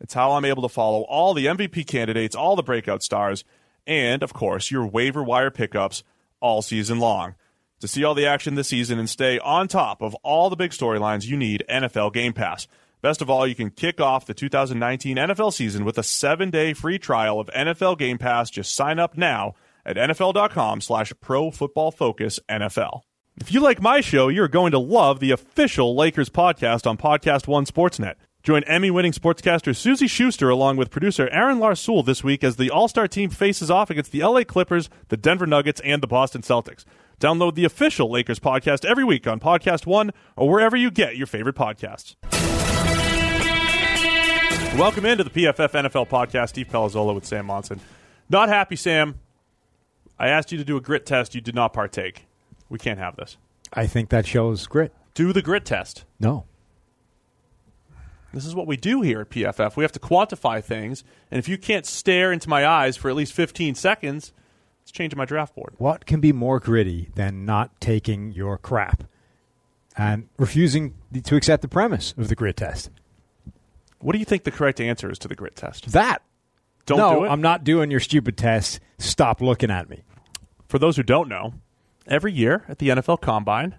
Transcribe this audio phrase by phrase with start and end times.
[0.00, 3.44] It's how I'm able to follow all the MVP candidates, all the breakout stars,
[3.86, 6.02] and, of course, your waiver wire pickups
[6.40, 7.34] all season long.
[7.80, 10.70] To see all the action this season and stay on top of all the big
[10.72, 12.66] storylines, you need NFL Game Pass.
[13.02, 16.98] Best of all, you can kick off the 2019 NFL season with a seven-day free
[16.98, 18.50] trial of NFL Game Pass.
[18.50, 19.54] Just sign up now
[19.86, 23.00] at nfl.com slash pro football focus NFL.
[23.40, 27.46] If you like my show, you're going to love the official Lakers podcast on Podcast
[27.46, 28.16] One Sportsnet.
[28.42, 32.70] Join Emmy winning sportscaster Suzy Shuster along with producer Aaron Larsuel this week as the
[32.70, 36.40] All Star team faces off against the LA Clippers, the Denver Nuggets, and the Boston
[36.40, 36.84] Celtics.
[37.20, 41.26] Download the official Lakers podcast every week on Podcast One or wherever you get your
[41.26, 42.14] favorite podcasts.
[44.78, 46.50] Welcome into the PFF NFL podcast.
[46.50, 47.78] Steve Palazzolo with Sam Monson.
[48.30, 49.16] Not happy, Sam.
[50.18, 51.34] I asked you to do a grit test.
[51.34, 52.24] You did not partake.
[52.70, 53.36] We can't have this.
[53.72, 54.94] I think that shows grit.
[55.12, 56.04] Do the grit test.
[56.18, 56.46] No.
[58.32, 59.76] This is what we do here at PFF.
[59.76, 63.16] We have to quantify things, and if you can't stare into my eyes for at
[63.16, 64.32] least 15 seconds,
[64.82, 65.74] it's changing my draft board.
[65.78, 69.04] What can be more gritty than not taking your crap
[69.96, 72.90] and refusing to accept the premise of the grit test?
[73.98, 75.92] What do you think the correct answer is to the grit test?
[75.92, 76.22] That.
[76.86, 77.28] Don't no, do it.
[77.28, 78.80] I'm not doing your stupid test.
[78.98, 80.02] Stop looking at me.
[80.68, 81.54] For those who don't know,
[82.06, 83.74] every year at the NFL Combine,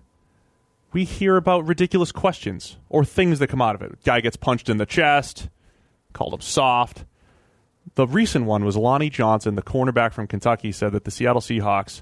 [0.94, 4.03] we hear about ridiculous questions or things that come out of it.
[4.03, 5.50] Guy gets punched in the chest,
[6.13, 7.06] called him soft.
[7.96, 12.01] The recent one was Lonnie Johnson, the cornerback from Kentucky, said that the Seattle Seahawks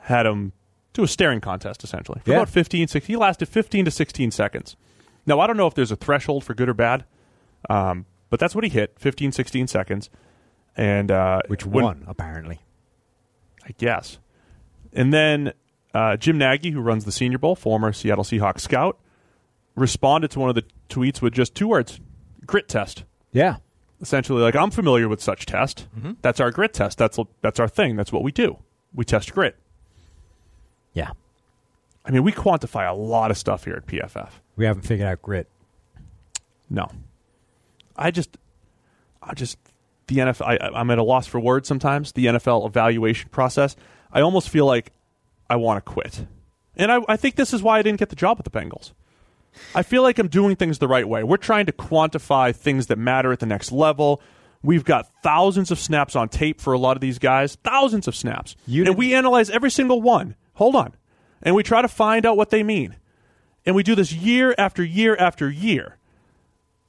[0.00, 0.52] had him
[0.92, 2.36] to a staring contest essentially for Yeah.
[2.36, 4.76] about 15 16 he lasted 15 to 16 seconds
[5.26, 7.04] now i don't know if there's a threshold for good or bad
[7.70, 10.10] um, but that's what he hit 15 16 seconds
[10.76, 12.60] and uh, Which one, apparently?
[13.64, 14.18] I guess.
[14.92, 15.52] And then
[15.94, 18.98] uh, Jim Nagy, who runs the Senior Bowl, former Seattle Seahawks scout,
[19.76, 22.00] responded to one of the tweets with just two words
[22.44, 23.04] grit test.
[23.32, 23.56] Yeah.
[24.00, 25.86] Essentially, like, I'm familiar with such test.
[26.20, 26.98] That's our grit test.
[26.98, 27.96] That's, that's our thing.
[27.96, 28.58] That's what we do.
[28.92, 29.56] We test grit.
[30.92, 31.12] Yeah.
[32.04, 34.30] I mean, we quantify a lot of stuff here at PFF.
[34.56, 35.48] We haven't figured out grit.
[36.68, 36.88] No.
[37.96, 38.36] I just,
[39.22, 39.58] I just,
[40.08, 42.12] the NFL, I, I'm at a loss for words sometimes.
[42.12, 43.74] The NFL evaluation process,
[44.12, 44.92] I almost feel like
[45.54, 46.26] I want to quit.
[46.74, 48.90] And I, I think this is why I didn't get the job with the Bengals.
[49.72, 51.22] I feel like I'm doing things the right way.
[51.22, 54.20] We're trying to quantify things that matter at the next level.
[54.64, 58.16] We've got thousands of snaps on tape for a lot of these guys, thousands of
[58.16, 58.56] snaps.
[58.66, 60.34] You and we analyze every single one.
[60.54, 60.96] Hold on.
[61.40, 62.96] And we try to find out what they mean.
[63.64, 65.98] And we do this year after year after year.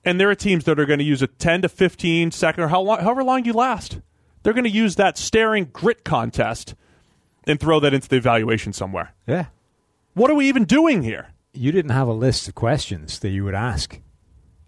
[0.04, 2.70] And there are teams that are going to use a 10 to 15 second or
[2.70, 4.00] how long, however long you last.
[4.42, 6.74] They're going to use that staring grit contest
[7.48, 9.14] and throw that into the evaluation somewhere.
[9.28, 9.48] Yeah.
[10.14, 11.30] What are we even doing here?
[11.54, 14.00] You didn't have a list of questions that you would ask.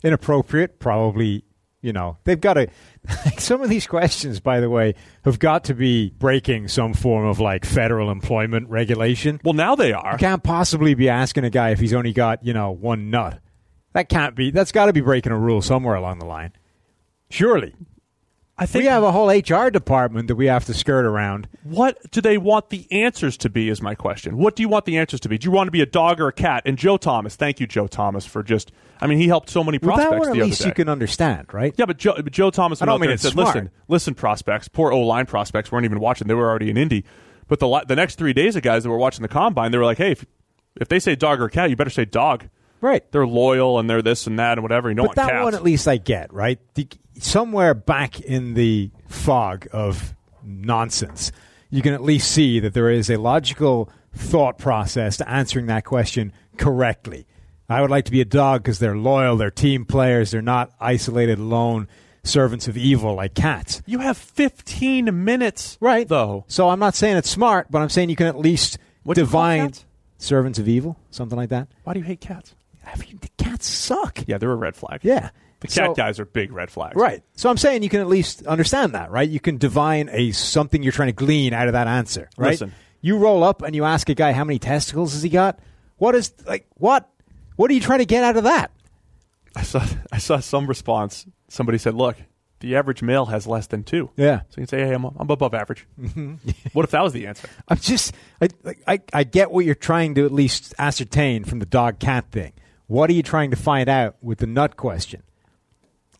[0.03, 1.43] Inappropriate, probably,
[1.81, 2.17] you know.
[2.23, 2.67] They've got to.
[3.37, 7.39] some of these questions, by the way, have got to be breaking some form of
[7.39, 9.39] like federal employment regulation.
[9.43, 10.13] Well, now they are.
[10.13, 13.39] You can't possibly be asking a guy if he's only got, you know, one nut.
[13.93, 14.51] That can't be.
[14.51, 16.51] That's got to be breaking a rule somewhere along the line.
[17.29, 17.73] Surely.
[18.59, 21.47] I think We have a whole HR department that we have to skirt around.
[21.63, 24.37] what do they want the answers to be is my question.
[24.37, 25.37] What do you want the answers to be?
[25.37, 26.63] Do you want to be a dog or a cat?
[26.65, 29.77] And Joe Thomas, thank you Joe Thomas for just I mean he helped so many
[29.77, 30.67] Well, prospects that one at the other least day.
[30.69, 31.73] you can understand, right?
[31.77, 33.47] Yeah, but Joe, but Joe Thomas I went don't mean it's said, smart.
[33.55, 37.05] "Listen, listen, prospects, poor O line prospects weren't even watching; they were already in Indy."
[37.47, 39.85] But the the next three days of guys that were watching the combine, they were
[39.85, 40.25] like, "Hey, if,
[40.81, 42.45] if they say dog or cat, you better say dog.
[42.81, 43.03] Right.
[43.11, 44.89] They're loyal and they're this and that and whatever.
[44.89, 46.59] You don't But that cats." one at least I get, right?
[47.19, 51.31] Somewhere back in the fog of nonsense,
[51.69, 55.85] you can at least see that there is a logical thought process to answering that
[55.85, 57.27] question correctly.
[57.69, 60.71] I would like to be a dog because they're loyal, they're team players, they're not
[60.79, 61.87] isolated, alone,
[62.23, 63.81] servants of evil like cats.
[63.85, 66.07] You have 15 minutes, Right.
[66.07, 66.45] Though.
[66.47, 69.21] So I'm not saying it's smart, but I'm saying you can at least What do
[69.21, 69.73] you call divine
[70.17, 71.67] servants of evil, something like that.
[71.83, 72.55] Why do you hate cats?
[72.85, 74.23] I mean, the cats suck.
[74.27, 75.01] Yeah, they're a red flag.
[75.03, 75.29] Yeah.
[75.59, 76.95] The cat So- guys are big red flags.
[76.95, 77.23] Right.
[77.33, 79.27] So I'm saying you can at least understand that, right?
[79.27, 82.51] You can divine a something you're trying to glean out of that answer, right?
[82.51, 82.73] Listen.
[83.01, 85.59] You roll up and you ask a guy how many testicles has he got?
[85.97, 87.09] What is like what?
[87.55, 88.71] What are you trying to get out of that?
[89.55, 91.25] I saw I saw some response.
[91.47, 92.17] Somebody said, "Look,
[92.59, 94.11] the average male has less than two.
[94.15, 94.41] Yeah.
[94.49, 96.35] So you can say, "Hey, I'm, I'm above average." Mm-hmm.
[96.73, 97.49] what if that was the answer?
[97.67, 98.49] I'm just I,
[98.87, 102.53] I I get what you're trying to at least ascertain from the dog cat thing.
[102.87, 105.23] What are you trying to find out with the nut question?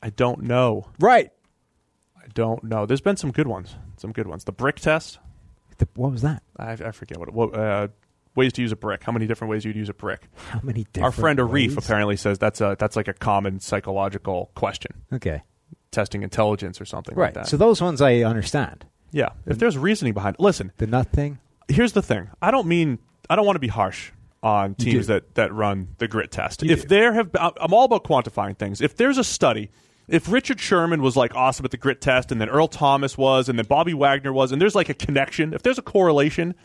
[0.07, 0.88] I don't know.
[1.00, 1.31] Right.
[2.18, 2.86] I don't know.
[2.86, 3.75] There's been some good ones.
[3.98, 4.45] Some good ones.
[4.45, 5.19] The brick test.
[5.80, 6.44] The, what was that?
[6.57, 7.33] I, I forget what.
[7.33, 7.89] what uh,
[8.36, 9.04] ways to use a brick.
[9.04, 10.30] How many different ways you'd use a brick?
[10.50, 11.77] How many different Our friend Arif ways?
[11.77, 15.44] apparently says that's a that's like a common psychological question, Okay.
[15.92, 17.27] testing intelligence or something Right.
[17.27, 17.48] like that.
[17.48, 18.86] So those ones I understand.
[19.12, 20.38] yeah, if there's reasoning behind.
[20.39, 21.39] Listen, The nut thing.
[21.68, 22.30] here's the thing.
[22.42, 23.00] I don't mean
[23.30, 24.12] I don't want to be harsh
[24.44, 26.62] on teams that that run the grit test.
[26.63, 26.88] You if do.
[26.89, 28.81] there have I'm all about quantifying things.
[28.81, 29.71] If there's a study,
[30.07, 33.50] if Richard Sherman was like awesome at the grit test and then Earl Thomas was
[33.50, 36.56] and then Bobby Wagner was and there's like a connection, if there's a correlation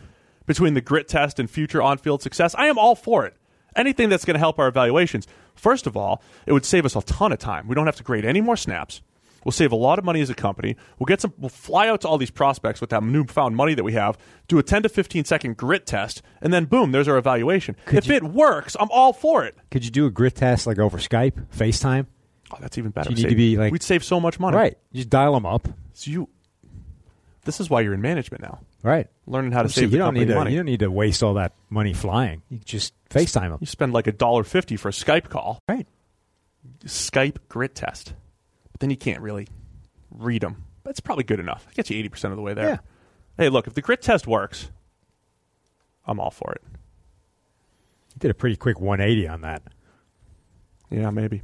[0.46, 3.36] between the grit test and future on-field success, I am all for it.
[3.74, 5.26] Anything that's going to help our evaluations.
[5.54, 7.68] First of all, it would save us a ton of time.
[7.68, 9.00] We don't have to grade any more snaps.
[9.44, 10.76] We'll save a lot of money as a company.
[10.98, 11.32] We'll get some.
[11.36, 14.16] We'll fly out to all these prospects with that newfound money that we have.
[14.46, 17.74] Do a ten to fifteen second grit test, and then boom, there's our evaluation.
[17.90, 19.56] if you- it works, I'm all for it.
[19.72, 22.06] Could you do a grit test like over Skype, FaceTime?
[22.52, 23.10] Oh, that's even better.
[23.10, 24.56] Do you need to be, like- we'd save so much money.
[24.56, 24.76] Right.
[24.92, 25.68] You just dial them up.
[25.94, 26.28] So you.
[27.44, 29.08] This is why you're in management now, Right.
[29.26, 30.38] learning how to So save you the don't company need to.
[30.38, 30.50] money.
[30.52, 32.42] You don't need to waste all that money flying.
[32.48, 33.58] You just FaceTime them.
[33.60, 35.58] You spend like a dollar fifty for a Skype call.
[35.68, 35.86] Right.
[36.84, 38.14] Skype grit test,
[38.70, 39.48] but then you can't really
[40.12, 40.62] read them.
[40.84, 41.66] That's probably good enough.
[41.70, 42.68] It gets you eighty percent of the way there.
[42.68, 42.78] Yeah.
[43.36, 44.70] Hey, look, if the grit test works,
[46.06, 46.62] I'm all for it.
[48.14, 49.62] You did a pretty quick 180 on that.
[50.90, 51.40] Yeah, maybe.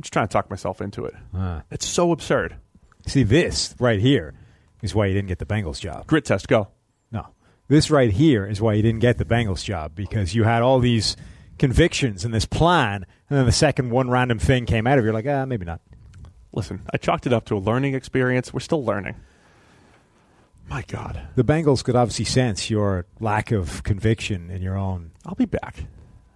[0.00, 1.14] I'm just trying to talk myself into it.
[1.36, 2.56] Uh, It's so absurd.
[3.06, 4.32] see, this right here
[4.80, 6.06] is why you didn't get the Bengals job.
[6.06, 6.68] Grit test, go.
[7.12, 7.26] No.
[7.68, 10.78] This right here is why you didn't get the Bengals job because you had all
[10.78, 11.18] these
[11.58, 15.08] convictions and this plan, and then the second one random thing came out of you,
[15.08, 15.82] you're like, ah, maybe not.
[16.54, 18.54] Listen, I chalked it up to a learning experience.
[18.54, 19.16] We're still learning.
[20.70, 21.20] My God.
[21.34, 25.10] The Bengals could obviously sense your lack of conviction in your own.
[25.26, 25.84] I'll be back.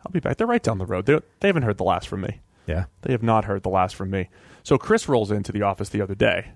[0.05, 0.37] I'll be back.
[0.37, 1.06] They're right down the road.
[1.06, 2.40] They, they haven't heard the last from me.
[2.66, 2.84] Yeah.
[3.02, 4.28] They have not heard the last from me.
[4.62, 6.52] So Chris rolls into the office the other day,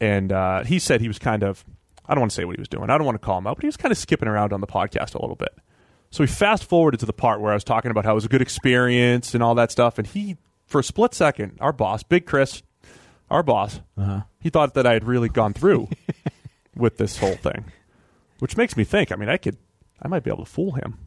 [0.00, 1.64] and uh, he said he was kind of,
[2.06, 2.90] I don't want to say what he was doing.
[2.90, 4.60] I don't want to call him out, but he was kind of skipping around on
[4.60, 5.54] the podcast a little bit.
[6.10, 8.24] So we fast forwarded to the part where I was talking about how it was
[8.24, 10.36] a good experience and all that stuff, and he,
[10.66, 12.62] for a split second, our boss, Big Chris,
[13.30, 14.22] our boss, Uh-huh.
[14.40, 15.88] he thought that I had really gone through
[16.76, 17.64] with this whole thing,
[18.40, 19.12] which makes me think.
[19.12, 19.56] I mean, I could,
[20.02, 20.98] I might be able to fool him.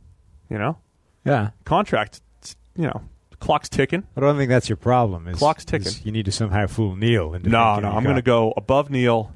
[0.50, 0.78] You know,
[1.26, 1.50] Yeah.
[1.66, 2.22] contract,
[2.78, 3.02] you know,
[3.46, 4.04] clock's ticking.
[4.18, 5.28] I don't think that's your problem.
[5.28, 5.92] Is, Clock's ticking.
[6.04, 7.34] You need to somehow fool Neil.
[7.34, 9.32] Into No, no, I'm going to go above Neil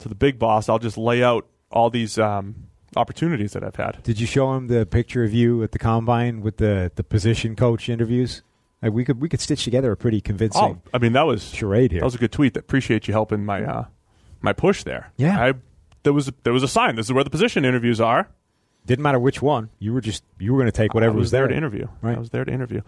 [0.00, 0.68] to the big boss.
[0.68, 4.02] I'll just lay out all these um, opportunities that I've had.
[4.02, 7.54] Did you show him the picture of you at the combine with the, the position
[7.54, 8.42] coach interviews?
[8.82, 11.42] Like we could we could stitch together a pretty convincing Oh, I mean that was
[11.52, 12.00] charade here.
[12.00, 12.54] that was a good tweet.
[12.54, 13.84] That appreciate you helping my uh,
[14.40, 15.10] my push there.
[15.16, 15.36] Yeah.
[15.40, 15.54] I
[16.04, 16.94] there was there was a sign.
[16.94, 18.28] This is where the position interviews are.
[18.86, 19.70] Didn't matter which one.
[19.80, 21.56] You were just you were going to take whatever I was, was there there to
[21.56, 21.88] interview.
[22.02, 22.16] Right.
[22.16, 22.82] I was there to interview.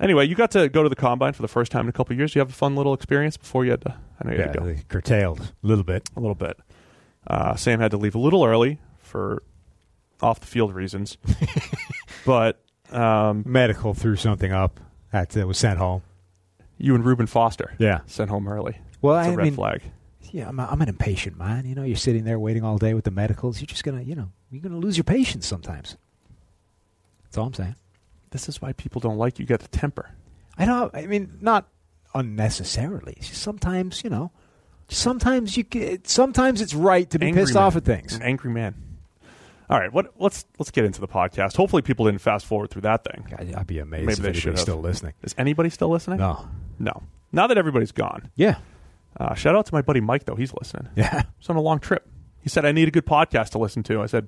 [0.00, 2.12] Anyway, you got to go to the combine for the first time in a couple
[2.14, 2.34] of years.
[2.34, 3.94] You have a fun little experience before you had to.
[4.20, 6.08] I know you Yeah, had to go they curtailed a little bit.
[6.16, 6.58] a little bit.
[7.26, 9.42] Uh, Sam had to leave a little early for
[10.22, 11.18] off the field reasons,
[12.26, 14.80] but um, Medical threw something up
[15.12, 16.02] that uh, was sent home.
[16.78, 18.00] you and Reuben Foster Yeah.
[18.06, 18.78] sent home early.
[19.02, 19.82] Well, It's a I red mean, flag.
[20.30, 21.66] yeah, I'm, a, I'm an impatient man.
[21.66, 23.60] You know, you're sitting there waiting all day with the medicals.
[23.60, 25.96] You're just gonna, you know, you're gonna lose your patience sometimes.
[27.24, 27.76] That's all I'm saying.
[28.30, 29.44] This is why people don't like you.
[29.44, 30.10] You got the temper.
[30.58, 30.94] I don't.
[30.94, 31.66] I mean, not
[32.14, 33.18] unnecessarily.
[33.22, 34.30] Sometimes, you know,
[34.88, 35.64] sometimes you.
[35.64, 37.62] Get, sometimes it's right to be Angry pissed man.
[37.64, 38.14] off at things.
[38.14, 38.74] An angry man.
[39.68, 41.56] All right, what, let's let's get into the podcast.
[41.56, 43.26] Hopefully, people didn't fast forward through that thing.
[43.38, 45.12] I- I'd be amazed Maybe if they anybody's still listening.
[45.22, 46.18] Is anybody still listening?
[46.18, 46.48] No.
[46.78, 47.02] No.
[47.32, 48.56] Now that everybody's gone, Yeah.
[49.16, 50.34] uh, shout out to my buddy Mike though.
[50.34, 50.88] He's listening.
[50.96, 51.22] Yeah.
[51.38, 52.08] He's on a long trip.
[52.40, 54.26] He said, "I need a good podcast to listen to." I said,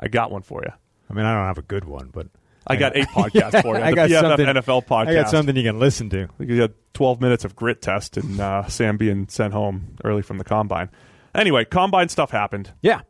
[0.00, 0.72] "I got one for you.
[1.10, 2.28] I mean, I don't have a good one, but
[2.66, 3.82] I got eight podcasts for you.
[3.82, 5.08] I the got something- NFL podcast.
[5.08, 6.28] I got something you can listen to.
[6.38, 10.38] You got 12 minutes of grit test and uh, Sam being sent home early from
[10.38, 10.90] the combine.
[11.34, 12.72] Anyway, combine stuff happened.
[12.82, 13.00] Yeah.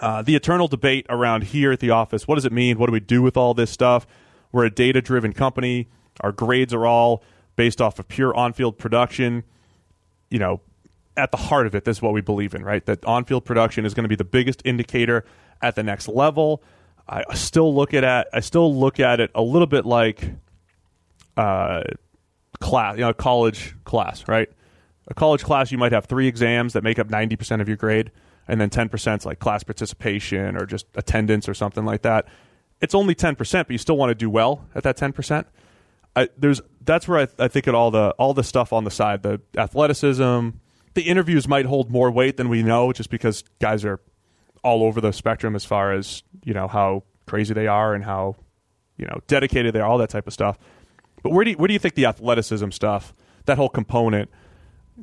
[0.00, 2.78] Uh, the eternal debate around here at the office what does it mean?
[2.78, 4.06] What do we do with all this stuff?
[4.52, 5.88] We're a data driven company.
[6.20, 7.22] Our grades are all
[7.56, 9.44] based off of pure on field production.
[10.30, 10.60] you know,
[11.16, 12.84] at the heart of it, this is what we believe in, right?
[12.86, 15.24] That on field production is going to be the biggest indicator
[15.60, 16.62] at the next level.
[17.08, 20.30] I still look at it, I still look at it a little bit like
[21.36, 21.82] uh,
[22.60, 24.48] class, you know, college class, right?
[25.06, 28.10] A college class, you might have three exams that make up 90% of your grade,
[28.46, 32.26] and then 10% is like class participation or just attendance or something like that.
[32.80, 35.46] It's only 10%, but you still want to do well at that 10%.
[36.14, 38.90] I, there's that's where I, I think at all the all the stuff on the
[38.90, 40.48] side, the athleticism,
[40.94, 44.00] the interviews might hold more weight than we know, just because guys are
[44.68, 48.36] all over the spectrum as far as you know how crazy they are and how
[48.98, 50.58] you know dedicated they are, all that type of stuff.
[51.22, 53.12] But where do you, where do you think the athleticism stuff,
[53.46, 54.30] that whole component,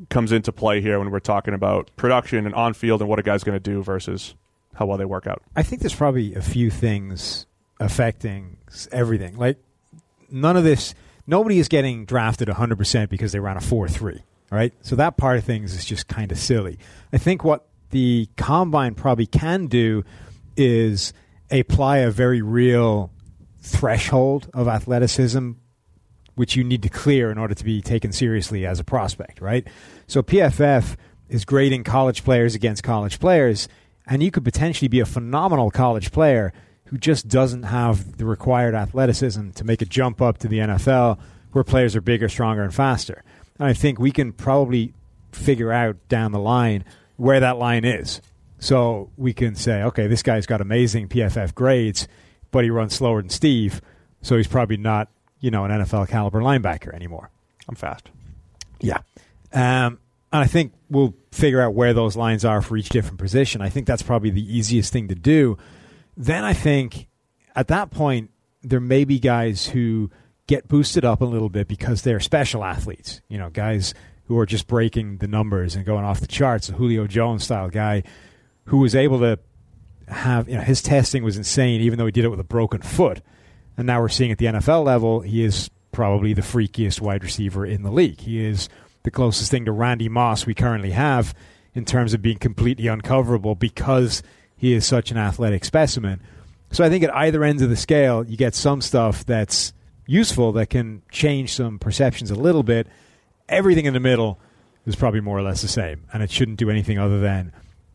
[0.10, 3.24] comes into play here when we're talking about production and on field and what a
[3.24, 4.36] guy's going to do versus
[4.75, 5.41] how well they work out?
[5.55, 7.45] I think there's probably a few things
[7.79, 8.57] affecting
[8.91, 9.38] everything.
[9.38, 9.57] Like
[10.29, 10.93] none of this,
[11.27, 14.22] nobody is getting drafted 100% because they ran a 4 3.
[14.51, 14.74] Right?
[14.84, 16.77] So that part of things is just kind of silly.
[17.12, 20.04] I think what the combine probably can do
[20.58, 21.13] is
[21.51, 23.12] apply a very real
[23.60, 25.51] threshold of athleticism
[26.36, 29.68] which you need to clear in order to be taken seriously as a prospect, right?
[30.08, 30.96] So PFF
[31.30, 33.68] is grading college players against college players,
[34.06, 36.54] and you could potentially be a phenomenal college player
[36.86, 41.18] who just doesn't have the required athleticism to make a jump up to the NFL
[41.51, 43.24] where players are bigger, stronger, and faster.
[43.58, 44.94] And I think we can probably
[45.32, 46.84] figure out down the line
[47.17, 48.22] where that line is.
[48.60, 52.07] So we can say, okay, this guy's got amazing PFF grades,
[52.51, 53.81] but he runs slower than Steve,
[54.22, 55.10] so he's probably not
[55.45, 57.29] you know, an NFL caliber linebacker anymore.
[57.69, 58.10] I'm fast.
[58.79, 58.98] Yeah.
[59.53, 60.00] Um,
[60.34, 63.62] and I think we'll figure out where those lines are for each different position.
[63.62, 65.60] I think that's probably the easiest thing to do.
[66.17, 67.07] Then I think
[67.55, 68.31] at that point,
[68.63, 70.10] there may be guys who
[70.48, 73.22] get boosted up a little bit because they're special athletes.
[73.27, 73.93] You know, guys
[74.27, 76.70] who are just breaking the numbers and going off the charts.
[76.70, 78.03] A Julio Jones style guy
[78.65, 79.39] who was able to
[80.08, 82.82] have, you know, his testing was insane, even though he did it with a broken
[82.82, 83.22] foot.
[83.77, 87.65] And now we're seeing at the NFL level, he is probably the freakiest wide receiver
[87.65, 88.22] in the league.
[88.22, 88.70] He is
[89.03, 91.34] the closest thing to Randy Moss we currently have
[91.74, 94.24] in terms of being completely uncoverable because
[94.58, 96.22] he is such an athletic specimen.
[96.72, 99.74] So I think at either ends of the scale, you get some stuff that's
[100.08, 102.88] useful that can change some perceptions a little bit.
[103.47, 104.39] Everything in the middle
[104.85, 107.51] is probably more or less the same, and it shouldn't do anything other than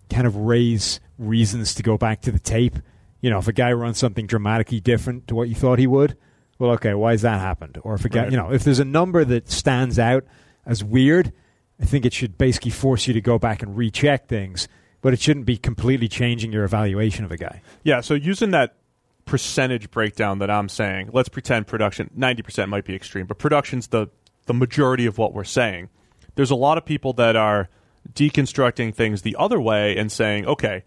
[0.09, 2.77] kind of raise reasons to go back to the tape
[3.21, 6.17] you know, if a guy runs something dramatically different to what you thought he would,
[6.59, 7.79] well, okay, why has that happened?
[7.83, 8.31] Or if a guy, right.
[8.31, 10.25] you know, if there's a number that stands out
[10.67, 11.33] as weird,
[11.81, 14.69] I think it should basically force you to go back and recheck things,
[15.01, 17.63] but it shouldn't be completely changing your evaluation of a guy.
[17.83, 18.77] Yeah, so using that
[19.25, 24.09] percentage breakdown that I'm saying, let's pretend production 90% might be extreme, but production's the
[24.51, 25.89] the majority of what we're saying.
[26.35, 27.69] There's a lot of people that are
[28.13, 30.83] deconstructing things the other way and saying, okay,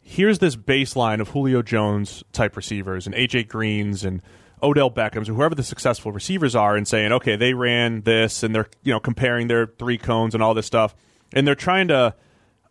[0.00, 4.22] here's this baseline of Julio Jones type receivers and AJ Greens and
[4.60, 8.52] Odell Beckham's or whoever the successful receivers are and saying, okay, they ran this and
[8.52, 10.96] they're you know comparing their three cones and all this stuff,
[11.32, 12.12] and they're trying to,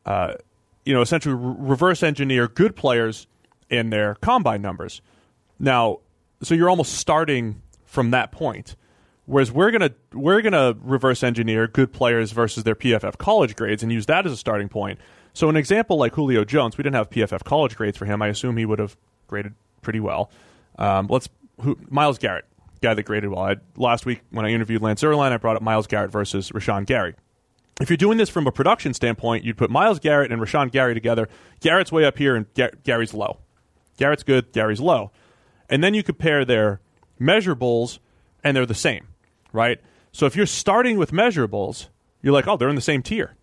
[0.06, 0.34] uh,
[0.84, 3.26] you know, essentially re- reverse engineer good players
[3.70, 5.02] in their combine numbers.
[5.60, 6.00] Now,
[6.42, 8.76] so you're almost starting from that point.
[9.26, 13.92] Whereas we're gonna we're gonna reverse engineer good players versus their PFF college grades and
[13.92, 15.00] use that as a starting point.
[15.34, 18.22] So an example like Julio Jones, we didn't have PFF college grades for him.
[18.22, 18.96] I assume he would have
[19.28, 20.30] graded pretty well.
[20.78, 21.28] Um, let's
[21.62, 22.46] who, Myles Garrett,
[22.82, 23.42] guy that graded well.
[23.44, 26.86] I, last week when I interviewed Lance Zierlein, I brought up Myles Garrett versus Rashan
[26.86, 27.16] Gary.
[27.82, 30.94] If you're doing this from a production standpoint, you'd put Myles Garrett and Rashan Gary
[30.94, 31.28] together.
[31.60, 33.40] Garrett's way up here and Gar- Gary's low.
[33.98, 35.12] Garrett's good, Gary's low.
[35.70, 36.80] And then you compare their
[37.20, 38.00] measurables
[38.44, 39.08] and they're the same,
[39.56, 39.80] right?
[40.12, 41.88] So if you're starting with measurables,
[42.22, 43.36] you're like, oh, they're in the same tier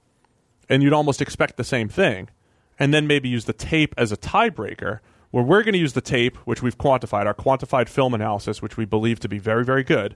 [0.68, 2.30] and you'd almost expect the same thing,
[2.78, 5.00] and then maybe use the tape as a tiebreaker.
[5.30, 8.76] Where we're going to use the tape, which we've quantified, our quantified film analysis, which
[8.76, 10.14] we believe to be very, very good.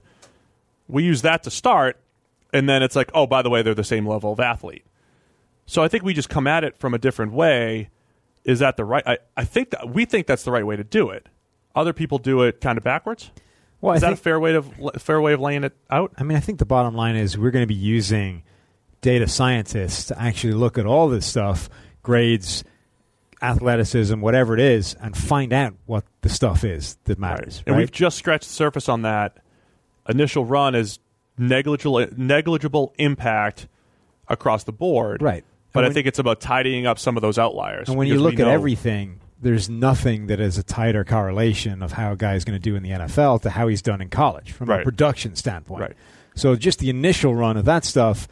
[0.87, 1.99] We use that to start,
[2.53, 4.85] and then it's like, oh, by the way, they're the same level of athlete.
[5.65, 7.89] So I think we just come at it from a different way.
[8.43, 9.03] Is that the right?
[9.07, 11.29] I, I think that we think that's the right way to do it.
[11.75, 13.31] Other people do it kind of backwards.
[13.81, 16.13] Well, is I that think, a fair way of fair way of laying it out?
[16.17, 18.43] I mean, I think the bottom line is we're going to be using
[19.01, 21.69] data scientists to actually look at all this stuff,
[22.01, 22.63] grades,
[23.41, 27.59] athleticism, whatever it is, and find out what the stuff is that matters.
[27.59, 27.67] Right.
[27.67, 29.37] And we've just scratched the surface on that.
[30.09, 30.99] Initial run is
[31.37, 33.67] negligible negligible impact
[34.27, 35.21] across the board.
[35.21, 35.43] Right.
[35.73, 37.89] But when, I think it's about tidying up some of those outliers.
[37.89, 42.13] And when you look at everything, there's nothing that is a tighter correlation of how
[42.13, 44.51] a guy is going to do in the NFL to how he's done in college
[44.51, 44.81] from right.
[44.81, 45.81] a production standpoint.
[45.81, 45.93] Right.
[46.35, 48.27] So just the initial run of that stuff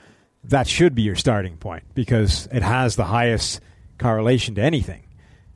[0.50, 3.62] that should be your starting point because it has the highest
[3.98, 5.04] correlation to anything.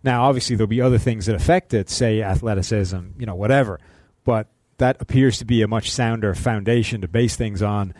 [0.03, 3.79] Now, obviously, there'll be other things that affect it, say athleticism, you know, whatever.
[4.23, 7.93] But that appears to be a much sounder foundation to base things on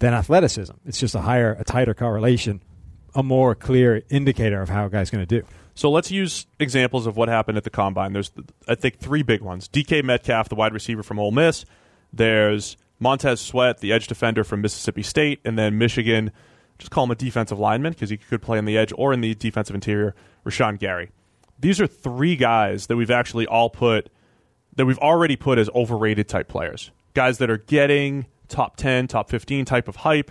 [0.00, 0.74] than athleticism.
[0.84, 2.60] It's just a higher, a tighter correlation,
[3.14, 5.46] a more clear indicator of how a guy's going to do.
[5.74, 8.12] So let's use examples of what happened at the combine.
[8.12, 8.30] There's,
[8.68, 9.68] I think, three big ones.
[9.68, 11.64] DK Metcalf, the wide receiver from Ole Miss.
[12.12, 16.30] There's Montez Sweat, the edge defender from Mississippi State, and then Michigan.
[16.78, 19.20] Just call him a defensive lineman because he could play on the edge or in
[19.20, 20.14] the defensive interior.
[20.44, 21.10] Rashan Gary.
[21.58, 24.10] These are three guys that we've actually all put
[24.74, 26.90] that we've already put as overrated type players.
[27.14, 30.30] Guys that are getting top 10, top 15 type of hype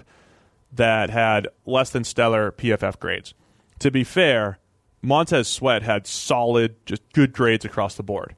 [0.74, 3.34] that had less than stellar PFF grades.
[3.80, 4.60] To be fair,
[5.02, 8.36] Montez Sweat had solid, just good grades across the board.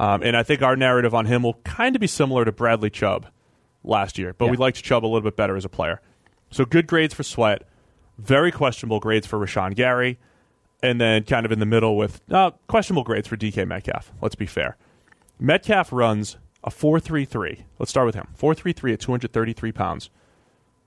[0.00, 2.90] Um, and I think our narrative on him will kind of be similar to Bradley
[2.90, 3.26] Chubb
[3.84, 4.50] last year, but Yeah.
[4.52, 6.00] we liked Chubb a little bit better as a player.
[6.50, 7.62] So good grades for Sweat,
[8.18, 10.18] very questionable grades for Rashan Gary,
[10.82, 14.12] and then kind of in the middle with uh, questionable grades for DK Metcalf.
[14.20, 14.76] Let's be fair.
[15.38, 17.62] Metcalf runs a 4.33.
[17.78, 18.28] Let's start with him.
[18.38, 20.10] 4.33 at 233 pounds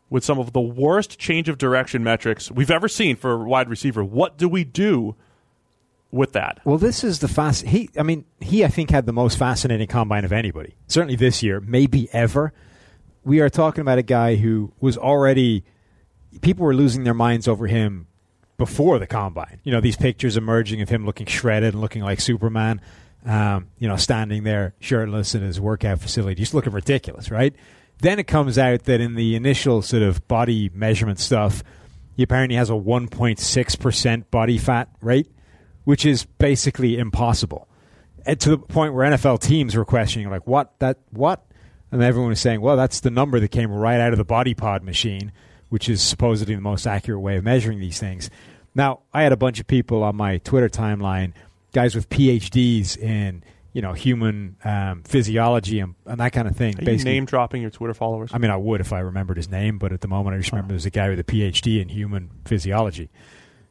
[0.10, 3.70] with some of the worst change of direction metrics we've ever seen for a wide
[3.70, 4.04] receiver.
[4.04, 5.16] What do we do
[6.12, 6.60] with that?
[6.64, 7.66] Well, this is the fast.
[7.66, 10.76] He, I mean, he, I think, had the most fascinating combine of anybody.
[10.88, 12.54] Certainly this year, maybe ever.
[13.24, 15.64] We are talking about a guy who was already.
[16.42, 18.08] People were losing their minds over him
[18.58, 19.60] before the combine.
[19.64, 22.82] You know, these pictures emerging of him looking shredded and looking like Superman.
[23.26, 27.56] Um, you know, standing there shirtless in his workout facility, just looking ridiculous, right?
[28.00, 31.64] Then it comes out that in the initial sort of body measurement stuff,
[32.16, 35.32] he apparently has a 1.6% body fat rate,
[35.84, 37.68] which is basically impossible.
[38.26, 40.78] And to the point where NFL teams were questioning, like, what?
[40.80, 41.46] That what?
[41.92, 44.48] And everyone was saying, well, that's the number that came right out of the Bod
[44.58, 45.32] Pod machine,
[45.70, 48.30] which is supposedly the most accurate way of measuring these things.
[48.74, 51.34] Now, I had a bunch of people on my Twitter timeline,
[51.72, 53.44] guys with PhDs in
[53.76, 56.78] you know human um, physiology and, and that kind of thing.
[56.78, 58.32] Are you Basically, name dropping your Twitter followers?
[58.34, 60.54] I mean, I would if I remembered his name, but at the moment, I just
[60.54, 63.10] remember there's a guy with a PhD in human physiology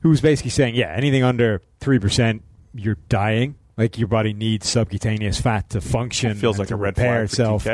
[0.01, 2.43] who was basically saying, yeah, anything under 3%,
[2.75, 3.55] you're dying.
[3.79, 6.33] Like your body needs subcutaneous fat to function.
[6.33, 7.67] It feels like a red flag itself.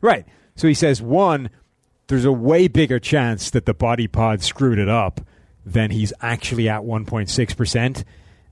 [0.00, 0.26] Right.
[0.56, 1.50] So he says, one,
[2.08, 5.20] there's a way bigger chance that the Bod Pod screwed it up
[5.64, 8.04] than he's actually at 1.6%.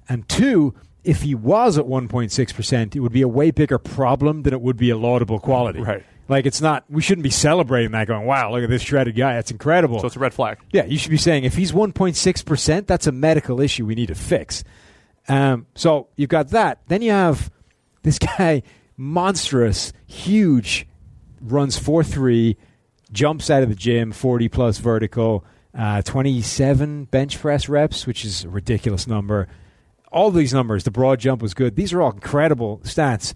[0.09, 4.53] And two, if he was at 1.6%, it would be a way bigger problem than
[4.53, 5.81] it would be a laudable quality.
[5.81, 6.05] Right.
[6.29, 9.35] Like it's not, we shouldn't be celebrating that going, wow, look at this shredded guy.
[9.35, 10.01] That's incredible.
[10.01, 10.59] So it's a red flag.
[10.73, 14.15] Yeah, you should be saying if he's 1.6%, that's a medical issue we need to
[14.15, 14.65] fix.
[15.29, 16.81] Um, so you've got that.
[16.89, 17.51] Then you have
[18.03, 18.63] this guy,
[18.97, 20.87] monstrous, huge,
[21.43, 22.57] runs 4 3,
[23.13, 25.45] jumps out of the gym, 40 plus vertical,
[25.77, 29.47] uh, 27 bench press reps, which is a ridiculous number.
[30.15, 31.75] All these numbers, the broad jump was good.
[31.75, 33.35] These are all incredible stats.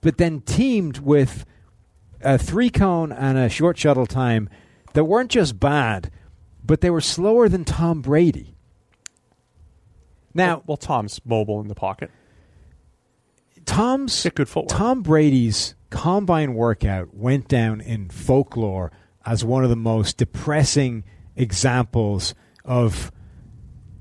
[0.00, 1.44] But then teamed with
[2.22, 4.48] a three cone and a short shuttle time
[4.94, 6.10] that weren't just bad,
[6.64, 8.56] but they were slower than Tom Brady.
[10.32, 12.10] Now, well, well, Tom's mobile in the pocket.
[13.66, 14.76] Tom's good footwork.
[14.76, 18.90] Tom Brady's combine workout went down in folklore
[19.26, 21.04] as one of the most depressing
[21.36, 22.34] examples
[22.64, 23.12] of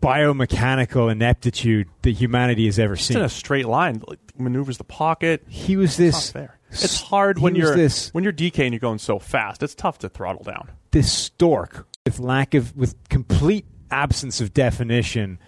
[0.01, 3.17] biomechanical ineptitude that humanity has ever seen.
[3.17, 4.01] It's in a straight line.
[4.07, 5.43] Like, maneuvers the pocket.
[5.47, 6.33] He was this.
[6.71, 9.63] It's hard when you're this when you're DK and you're going so fast.
[9.63, 10.69] It's tough to throttle down.
[10.91, 15.39] this stork with lack of with complete absence of definition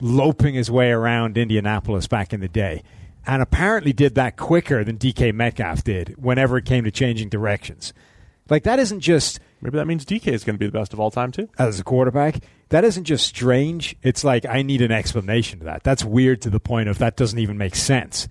[0.00, 2.84] loping his way around Indianapolis back in the day
[3.26, 7.92] and apparently did that quicker than DK Metcalf did whenever it came to changing directions.
[8.48, 11.00] Like that isn't just Maybe that means DK is going to be the best of
[11.00, 11.48] all time too.
[11.58, 13.96] as a quarterback, that isn't just strange.
[14.02, 15.82] It's like I need an explanation to that.
[15.82, 18.28] That's weird to the point of that doesn't even make sense.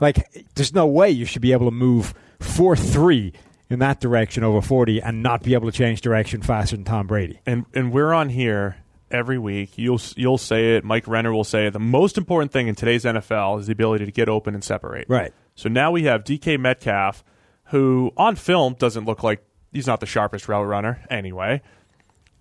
[0.00, 3.32] Like there's no way you should be able to move 4-3
[3.70, 7.06] in that direction over 40 and not be able to change direction faster than Tom
[7.06, 7.40] Brady.
[7.46, 8.76] and and we're on here
[9.10, 9.76] every week.
[9.76, 10.84] You'll you'll say it.
[10.84, 11.72] Mike Renner will say it.
[11.72, 15.08] The most important thing in today's NFL is the ability to get open and separate.
[15.08, 15.32] Right.
[15.54, 17.22] So now we have DK Metcalf,
[17.66, 21.62] who on film doesn't look like he's not the sharpest route runner anyway.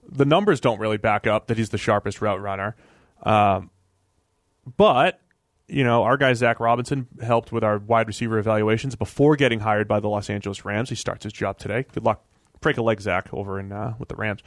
[0.09, 2.75] The numbers don't really back up that he's the sharpest route runner.
[3.23, 3.69] Um,
[4.77, 5.19] but
[5.67, 9.87] you know, our guy Zac Robinson helped with our wide receiver evaluations before getting hired
[9.87, 10.89] by the Los Angeles Rams.
[10.89, 11.85] He starts his job today.
[11.93, 12.25] Good luck.
[12.59, 14.41] Break a leg, Zac, over in uh, with the Rams.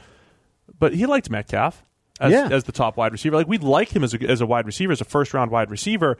[0.79, 1.83] But he liked Metcalf
[2.19, 2.47] as, Yeah.
[2.51, 3.35] as the top wide receiver.
[3.35, 5.71] Like we'd like him as a, as a wide receiver, as a first round wide
[5.71, 6.17] receiver.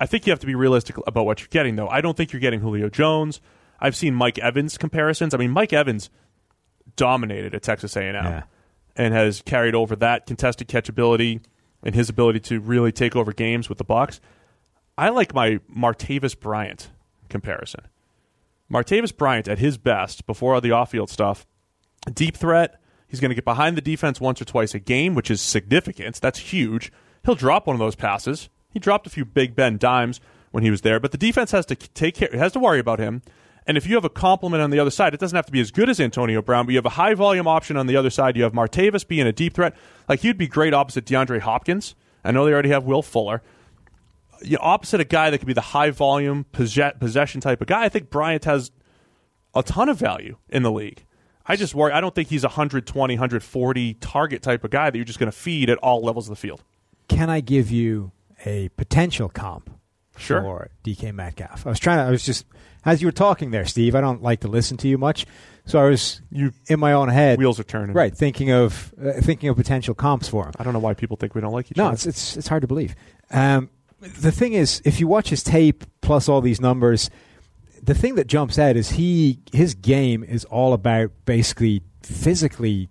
[0.00, 1.88] I think you have to be realistic about what you're getting, though.
[1.88, 3.40] I don't think you're getting Julio Jones.
[3.78, 5.32] I've seen Mike Evans comparisons.
[5.34, 6.10] I mean, Mike Evans
[6.96, 8.42] dominated at Texas A&M, Yeah.
[8.96, 11.44] And has carried over that contested catchability
[11.82, 14.20] and his ability to really take over games with the Bucs.
[14.96, 16.90] I like my Martavis Bryant
[17.28, 17.82] comparison.
[18.72, 21.46] Martavis Bryant at his best before all the off-field stuff,
[22.12, 22.80] deep threat.
[23.06, 26.20] He's going to get behind the defense once or twice a game, which is significant.
[26.20, 26.90] That's huge.
[27.24, 28.48] He'll drop one of those passes.
[28.70, 31.66] He dropped a few Big Ben dimes when he was there, but the defense has
[31.66, 33.22] to take care, has to worry about him.
[33.66, 35.60] And if you have a complement on the other side, it doesn't have to be
[35.60, 38.10] as good as Antonio Brown, but you have a high volume option on the other
[38.10, 38.36] side.
[38.36, 39.74] You have Martavis being a deep threat.
[40.08, 41.94] Like he'd be great opposite DeAndre Hopkins.
[42.22, 43.42] I know they already have Will Fuller.
[44.42, 47.84] You know, opposite a guy that could be the high volume possession type of guy,
[47.84, 48.70] I think Bryant has
[49.54, 51.04] a ton of value in the league.
[51.46, 51.92] I just worry.
[51.92, 55.30] I don't think he's a 120, 140 target type of guy that you're just going
[55.30, 56.62] to feed at all levels of the field.
[57.08, 58.12] Can I give you
[58.44, 59.70] a potential comp
[60.16, 60.40] sure.
[60.40, 61.66] for DK Metcalf?
[61.66, 62.04] I was trying to.
[62.04, 62.46] I was just
[62.84, 63.94] as you were talking there, Steve.
[63.94, 65.26] I don't like to listen to you much,
[65.66, 67.38] so I was you in my own head.
[67.38, 67.94] Wheels are turning.
[67.94, 70.52] Right, thinking of uh, thinking of potential comps for him.
[70.58, 71.90] I don't know why people think we don't like each no, other.
[71.90, 72.94] No, it's, it's it's hard to believe.
[73.30, 77.10] Um, the thing is, if you watch his tape plus all these numbers,
[77.82, 82.88] the thing that jumps out is he his game is all about basically physically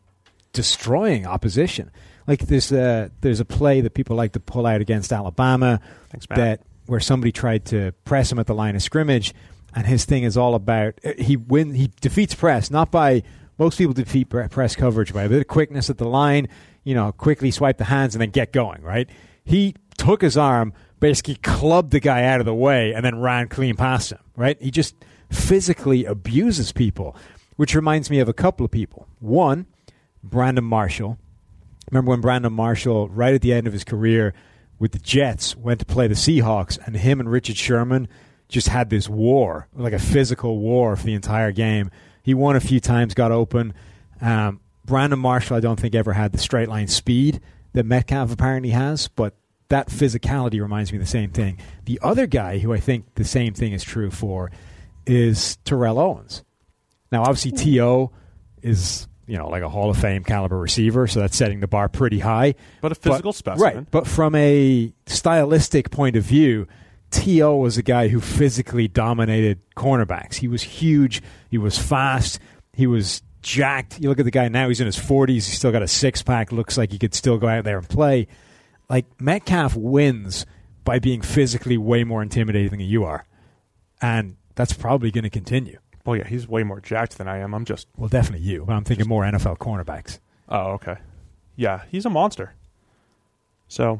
[0.53, 1.91] destroying opposition.
[2.25, 6.25] Like there's a there's a play that people like to pull out against Alabama Thanks,
[6.27, 9.33] that where somebody tried to press him at the line of scrimmage,
[9.75, 13.23] and his thing is all about uh, he win he defeats press not by
[13.57, 16.47] most people defeat press coverage by a bit of quickness at the line,
[16.83, 18.81] you know, quickly swipe the hands and then get going.
[18.81, 19.09] Right?
[19.45, 23.47] He took his arm, basically clubbed the guy out of the way, and then ran
[23.47, 24.19] clean past him.
[24.35, 24.61] Right?
[24.61, 24.95] He just
[25.29, 27.15] physically abuses people,
[27.55, 29.07] which reminds me of a couple of people.
[29.19, 29.67] One,
[30.23, 31.17] Brandon Marshall.
[31.91, 34.33] Remember when Brandon Marshall, right at the end of his career
[34.79, 38.07] with the Jets, went to play the Seahawks, and him and Richard Sherman
[38.47, 41.89] just had this war, like a physical war for the entire game.
[42.21, 43.73] He won a few times, got open.
[44.21, 47.41] Um, Brandon Marshall, I don't think ever had the straight line speed
[47.73, 49.35] that Metcalf apparently has, but
[49.69, 51.57] that physicality reminds me of the same thing.
[51.85, 54.51] The other guy who I think the same thing is true for
[55.05, 56.43] is Terrell Owens.
[57.11, 58.11] Now, obviously, T.O.
[58.61, 61.89] is you know like a Hall of Fame caliber receiver, so that's setting the bar
[61.89, 62.55] pretty high.
[62.81, 63.91] But a physical but, specimen, right?
[63.91, 66.67] But from a stylistic point of view,
[67.11, 67.57] T.O.
[67.57, 70.35] was a guy who physically dominated cornerbacks.
[70.35, 71.21] He was huge.
[71.49, 72.39] He was fast.
[72.73, 73.99] He was jacked.
[73.99, 75.47] You look at the guy now; he's in his forties.
[75.47, 76.51] He's still got a six pack.
[76.51, 78.27] Looks like he could still go out there and play.
[78.89, 80.45] Like Metcalf wins
[80.83, 83.25] by being physically way more intimidating than you are,
[84.01, 85.79] and that's probably going to continue.
[86.05, 87.53] Well, yeah, he's way more jacked than I am.
[87.53, 90.19] I'm just well, definitely you, but I'm thinking more NFL cornerbacks.
[90.49, 90.97] Oh, okay.
[91.55, 92.55] Yeah, he's a monster.
[93.67, 93.99] So,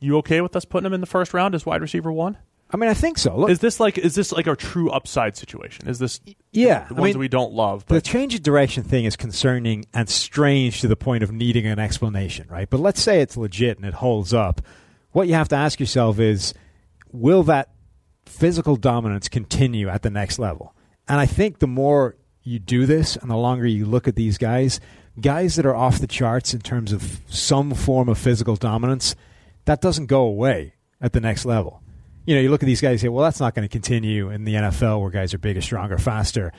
[0.00, 2.38] you okay with us putting him in the first round as wide receiver one?
[2.70, 3.36] I mean, I think so.
[3.36, 5.88] Look, is this like is this like a true upside situation?
[5.88, 6.20] Is this
[6.52, 7.84] yeah the ones I mean, we don't love?
[7.86, 7.94] But.
[7.94, 11.78] The change of direction thing is concerning and strange to the point of needing an
[11.78, 12.68] explanation, right?
[12.68, 14.60] But let's say it's legit and it holds up.
[15.12, 16.52] What you have to ask yourself is,
[17.10, 17.70] will that
[18.26, 20.74] physical dominance continue at the next level?
[21.08, 24.38] And I think the more you do this and the longer you look at these
[24.38, 24.80] guys,
[25.20, 29.16] guys that are off the charts in terms of some form of physical dominance,
[29.64, 31.82] that doesn't go away at the next level.
[32.26, 34.28] You know, you look at these guys and say, well, that's not going to continue
[34.30, 36.52] in the NFL where guys are bigger, stronger, faster.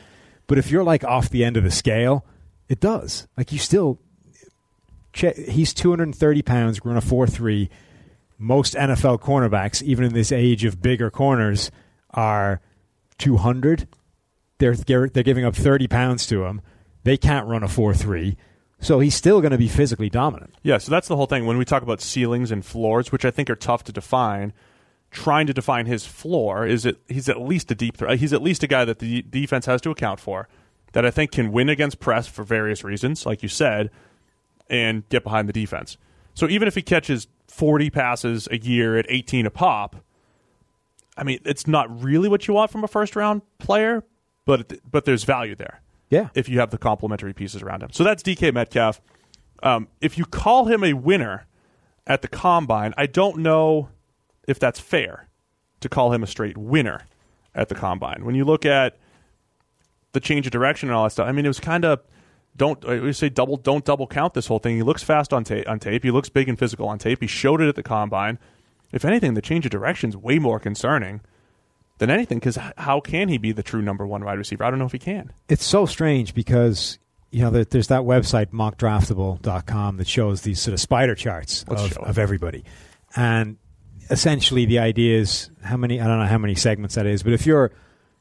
[0.48, 2.26] But if you're like off the end of the scale,
[2.68, 3.28] it does.
[3.38, 4.00] Like you still,
[5.14, 7.70] he's 230 pounds, growing a 4 3.
[8.40, 11.70] Most NFL cornerbacks, even in this age of bigger corners,
[12.12, 12.62] are
[13.20, 13.88] 200
[14.60, 16.62] they're they're giving up 30 pounds to him.
[17.04, 18.36] They can't run a 4-3.
[18.82, 20.56] So he's still going to be physically dominant.
[20.64, 21.46] Yeah, so that's the whole thing.
[21.46, 24.54] When we talk about ceilings and floors, which I think are tough to define,
[25.12, 28.20] trying to define his floor is it he's at least a deep threat.
[28.20, 30.48] He's at least a guy that the defense has to account for
[30.94, 33.90] that I think can win against press for various reasons, like you said,
[34.70, 35.98] and get behind the defense.
[36.34, 39.98] So even if he catches 40 passes a year at 18 a pop,
[41.18, 44.04] I mean, it's not really what you want from a first round player,
[44.50, 45.82] but but there's value there.
[46.10, 47.90] Yeah, if you have the complementary pieces around him.
[47.92, 49.00] So that's DK Metcalf.
[49.62, 51.46] Um, if you call him a winner
[52.08, 53.90] at the combine, I don't know
[54.48, 55.28] if that's fair
[55.82, 57.06] to call him a straight winner
[57.54, 58.26] at the combine.
[58.26, 58.98] When you look at
[60.14, 62.02] the change of direction and all that stuff, I mean, it was kind of
[62.58, 64.78] don't we say double don't double count this whole thing.
[64.78, 65.70] He looks fast on tape.
[65.70, 67.22] On tape, he looks big and physical on tape.
[67.22, 68.40] He showed it at the combine.
[68.92, 71.22] If anything, the change of direction is way more concerning
[72.00, 74.64] than anything because how can he be the true number one wide receiver?
[74.64, 75.32] I don't know if he can.
[75.48, 76.98] It's so strange because
[77.32, 82.18] you know there's that website mockdraftable.com that shows these sort of spider charts of, of
[82.18, 82.64] everybody,
[83.16, 83.58] and
[84.10, 87.34] essentially the idea is how many I don't know how many segments that is, but
[87.34, 87.72] if your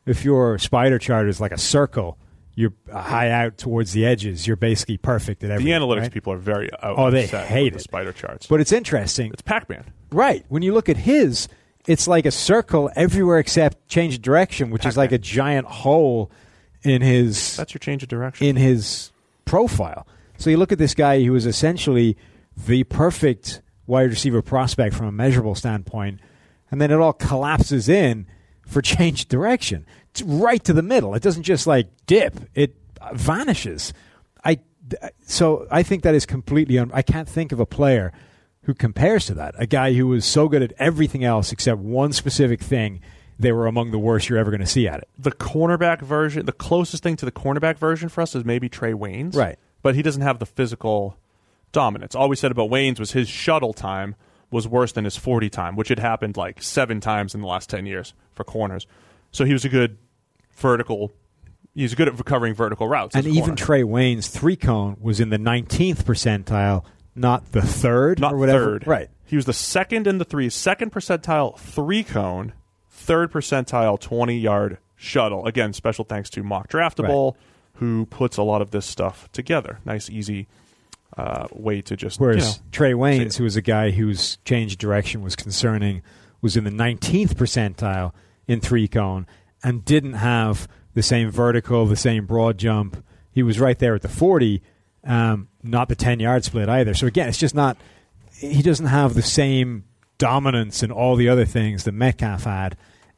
[0.06, 2.18] if your spider chart is like a circle,
[2.54, 4.46] you're uh, high out towards the edges.
[4.46, 5.72] You're basically perfect at everything.
[5.72, 6.12] The analytics right?
[6.12, 7.80] people are very out Oh, they hate it.
[7.80, 8.46] spider charts.
[8.46, 9.32] But it's interesting.
[9.32, 9.84] it's Pac-Man.
[10.10, 10.44] Right.
[10.48, 11.48] When you look at his,
[11.88, 16.30] it's like a circle everywhere except change of direction, which is like a giant hole
[16.82, 18.46] in his That's your change of direction.
[18.46, 19.10] in his
[19.46, 20.06] profile.
[20.36, 22.16] So you look at this guy who is essentially
[22.56, 26.20] the perfect wide receiver prospect from a measurable standpoint,
[26.70, 28.26] and then it all collapses in
[28.66, 29.86] for change of direction.
[30.10, 31.14] It's right to the middle.
[31.14, 32.76] It doesn't just like dip; it
[33.14, 33.94] vanishes.
[34.44, 34.58] I
[35.22, 36.78] so I think that is completely.
[36.78, 38.12] Un, I can't think of a player
[38.68, 39.54] who compares to that.
[39.56, 43.00] A guy who was so good at everything else except one specific thing.
[43.38, 45.08] They were among the worst you're ever going to see at it.
[45.18, 48.92] the cornerback version, the closest thing to the cornerback version for us is maybe Trey
[48.92, 49.34] Waynes.
[49.34, 49.58] Right.
[49.80, 51.16] But he doesn't have the physical
[51.72, 52.14] dominance.
[52.14, 54.16] All we said about Waynes was his shuttle time
[54.50, 57.70] was worse than his 40 time, which had happened like seven times in the last
[57.70, 58.86] 10 years for corners.
[59.30, 59.96] So he was a good
[60.56, 61.10] vertical.
[61.74, 63.16] He's good at recovering vertical routes.
[63.16, 63.56] And even.
[63.56, 66.84] Trey Wayne's three cone was in the 19th percentile,
[67.18, 68.64] not the third not or whatever.
[68.64, 68.86] third.
[68.86, 69.10] Right.
[69.24, 72.54] He was the second in the three, second percentile three cone,
[72.88, 75.46] third percentile 20 yard shuttle.
[75.46, 77.34] Again, special thanks to Mock Draftable,
[77.74, 79.80] who puts a lot of this stuff together.
[79.84, 80.48] Nice, easy
[81.16, 82.20] uh, way to just.
[82.20, 86.02] Whereas you know, Trey Waynes, who was a guy whose change of direction was concerning,
[86.40, 88.12] was in the 19th percentile
[88.46, 89.26] in three cone
[89.62, 93.04] and didn't have the same vertical, the same broad jump.
[93.30, 94.62] He was right there at the 40,
[95.04, 96.94] um, not the 10 yard split either.
[96.94, 97.76] So again, it's just not.
[98.32, 99.84] He doesn't have the same
[100.18, 102.76] dominance and all the other things that Metcalf had,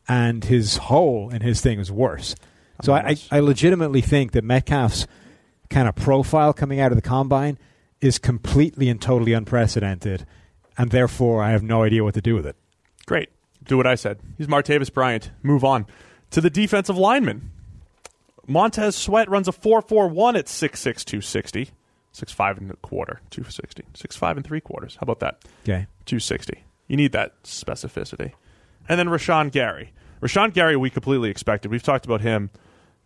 [0.08, 2.34] and his hole in his thing was worse.
[2.82, 5.06] So I, I, I legitimately think that Metcalf's
[5.68, 7.58] kind of profile coming out of the combine
[8.00, 10.26] is completely and totally unprecedented,
[10.78, 12.56] and therefore I have no idea what to do with it.
[13.06, 13.28] Great.
[13.64, 14.18] Do what I said.
[14.38, 15.30] He's Martavis Bryant.
[15.42, 15.86] Move on
[16.30, 17.50] to the defensive lineman.
[18.46, 21.70] Montez Sweat runs a 4.41 at 6'6", 260.
[22.14, 23.84] 6'5 and a quarter, 260.
[23.94, 24.96] 6'5 and three quarters.
[24.96, 25.44] How about that?
[25.64, 25.86] Okay.
[26.06, 26.64] 260.
[26.88, 28.32] You need that specificity.
[28.88, 29.92] And then Rashan Gary.
[30.20, 31.70] Rashan Gary, we completely expected.
[31.70, 32.50] We've talked about him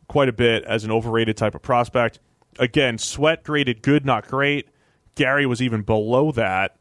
[0.08, 2.18] quite a bit as an overrated type of prospect.
[2.58, 4.68] Again, Sweat graded good, not great.
[5.14, 6.76] Gary was even below that.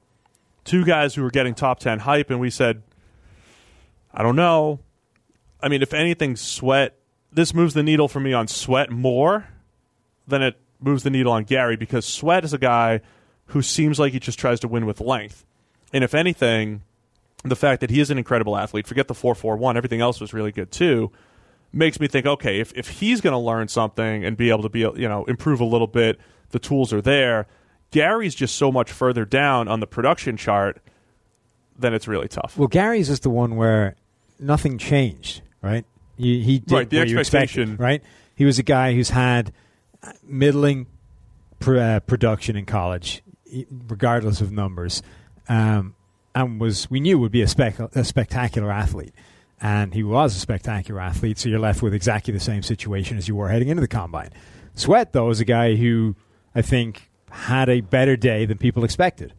[0.64, 2.84] Two guys who were getting top 10 hype, and we said,
[4.14, 4.80] I don't know.
[5.62, 6.98] I mean, if anything, Sweat,
[7.32, 9.48] this moves the needle for me on Sweat more
[10.28, 13.02] than it moves the needle on Gary because Sweat is a guy
[13.48, 15.46] who seems like he just tries to win with length.
[15.91, 16.82] And if anything,
[17.43, 20.52] the fact that he is an incredible athlete, forget the 441, everything else was really
[20.52, 21.12] good too,
[21.72, 24.69] makes me think, okay, if, if he's going to learn something and be able to
[24.69, 26.19] be, you know, improve a little bit,
[26.52, 27.48] the tools are there.
[27.91, 30.82] Gary's just so much further down on the production chart,
[31.78, 32.58] then it's really tough.
[32.58, 33.96] Well, Gary's is the one where
[34.39, 35.86] nothing changed, right?
[36.17, 38.02] He, he did Right, the expectation- right?
[38.36, 39.52] He was a guy who's had
[40.24, 40.88] middling
[41.60, 43.24] pr- uh, production in college,
[43.88, 45.02] regardless of numbers,
[45.50, 45.96] um,
[46.36, 49.13] and was we knew would be a, spec- a spectacular athlete.
[49.62, 53.30] And he was a spectacular athlete, so you're left with exactly the same situation as
[53.30, 54.32] you were heading into the combine.
[54.76, 56.16] Sweat, though, is a guy who
[56.54, 59.34] I think had a better day than people expected.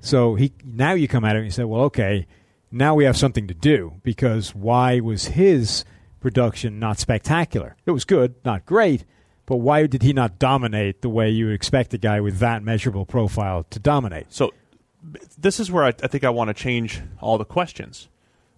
[0.00, 2.26] So he now you come at him and you say, well, okay,
[2.70, 5.84] now we have something to do because why was his
[6.20, 7.76] production not spectacular?
[7.86, 9.04] It was good, not great,
[9.50, 12.62] but why did he not dominate the way you would expect a guy with that
[12.62, 14.32] measurable profile to dominate?
[14.32, 14.54] So
[15.36, 18.08] this is where I, I think I want to change all the questions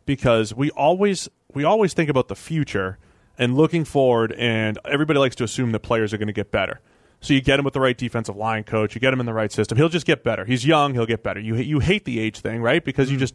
[0.05, 2.99] because we always we always think about the future
[3.39, 6.81] and looking forward, and everybody likes to assume that players are going to get better.
[7.23, 9.33] So you get him with the right defensive line coach, you get him in the
[9.33, 10.45] right system, he'll just get better.
[10.45, 11.41] He's young, he'll get better.
[11.41, 12.85] You you hate the age thing, right?
[12.85, 13.21] Because you mm.
[13.21, 13.35] just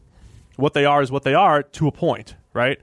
[0.58, 2.80] what they are is what they are to a point, right?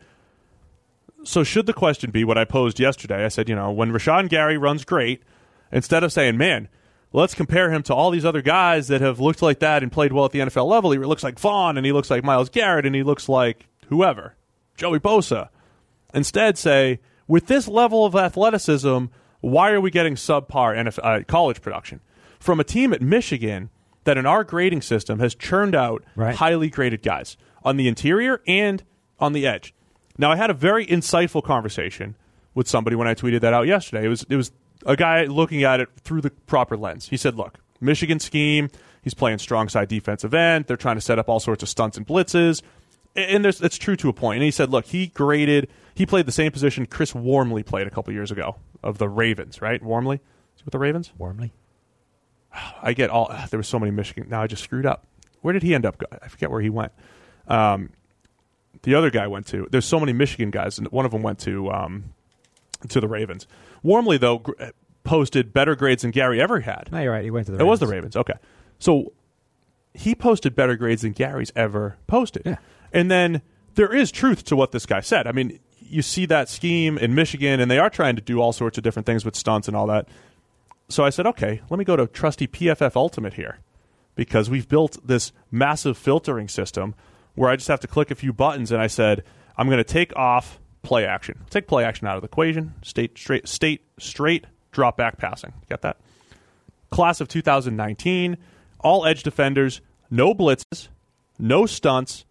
[1.24, 3.24] So should the question be what I posed yesterday?
[3.24, 5.22] I said, you know, when Rashan Gary runs great,
[5.72, 6.68] instead of saying, man,
[7.12, 10.12] let's compare him to all these other guys that have looked like that and played
[10.12, 10.90] well at the NFL level.
[10.90, 14.34] He looks like Von and he looks like Myles Garrett and he looks like whoever,
[14.76, 15.48] Joey Bosa.
[16.12, 19.06] Instead, say, with this level of athleticism,
[19.40, 22.00] why are we getting subpar NFL, uh, college production
[22.38, 23.70] from a team at Michigan
[24.04, 26.34] that in our grading system has churned out Right.
[26.34, 28.82] highly graded guys on the interior and
[29.18, 29.74] on the edge?
[30.18, 32.16] Now, I had a very insightful conversation
[32.55, 34.07] with somebody when I tweeted that out yesterday.
[34.07, 34.53] It was it was
[34.87, 37.09] a guy looking at it through the proper lens.
[37.09, 38.70] He said, "Look, Michigan scheme.
[39.03, 40.66] He's playing strong side defensive end.
[40.66, 42.62] They're trying to set up all sorts of stunts and blitzes,
[43.14, 45.68] and there's, it's true to a point." And he said, "Look, he graded.
[45.94, 49.61] He played the same position Chris Wormley played a couple years ago of the Ravens.
[49.61, 49.83] Right?
[49.83, 51.12] Wormley, is he with the Ravens.
[51.18, 51.53] Wormley.
[52.83, 53.35] I get all.
[53.50, 54.29] there were so many Michigan.
[54.29, 55.07] Now I just screwed up.
[55.42, 56.00] Where did he end up?
[56.22, 56.92] I forget where he went.
[57.48, 57.90] Um,
[58.82, 59.66] the other guy went to.
[59.70, 62.14] There's so many Michigan guys, and one of them went to um,
[62.88, 63.46] to the Ravens.
[63.82, 64.52] Wormley though gr-
[65.04, 66.88] posted better grades than Gary ever had.
[66.90, 67.24] No, you're right.
[67.24, 67.60] He went to the.
[67.60, 68.16] It was the Ravens.
[68.16, 68.16] Ravens.
[68.16, 68.38] Okay.
[68.78, 69.12] So
[69.94, 72.42] he posted better grades than Gary's ever posted.
[72.44, 72.56] Yeah.
[72.92, 73.42] And then
[73.74, 75.26] there is truth to what this guy said.
[75.26, 78.52] I mean, you see that scheme in Michigan, and they are trying to do all
[78.52, 80.08] sorts of different things with stunts and all that.
[80.88, 83.58] So I said, okay, let me go to trusty PFF Ultimate here
[84.14, 86.94] because we've built this massive filtering system
[87.35, 89.25] where I just have to click a few buttons, and I said,
[89.57, 91.44] I'm going to take off play action.
[91.51, 92.75] Take play action out of the equation.
[92.83, 95.53] State straight, state straight drop back passing.
[95.68, 95.97] Get that?
[96.90, 98.37] Class of 2019,
[98.81, 100.88] all edge defenders, no blitzes,
[101.38, 102.25] no stunts,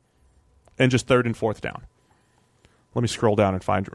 [0.77, 1.83] and just third and fourth down.
[2.93, 3.89] Let me scroll down and find.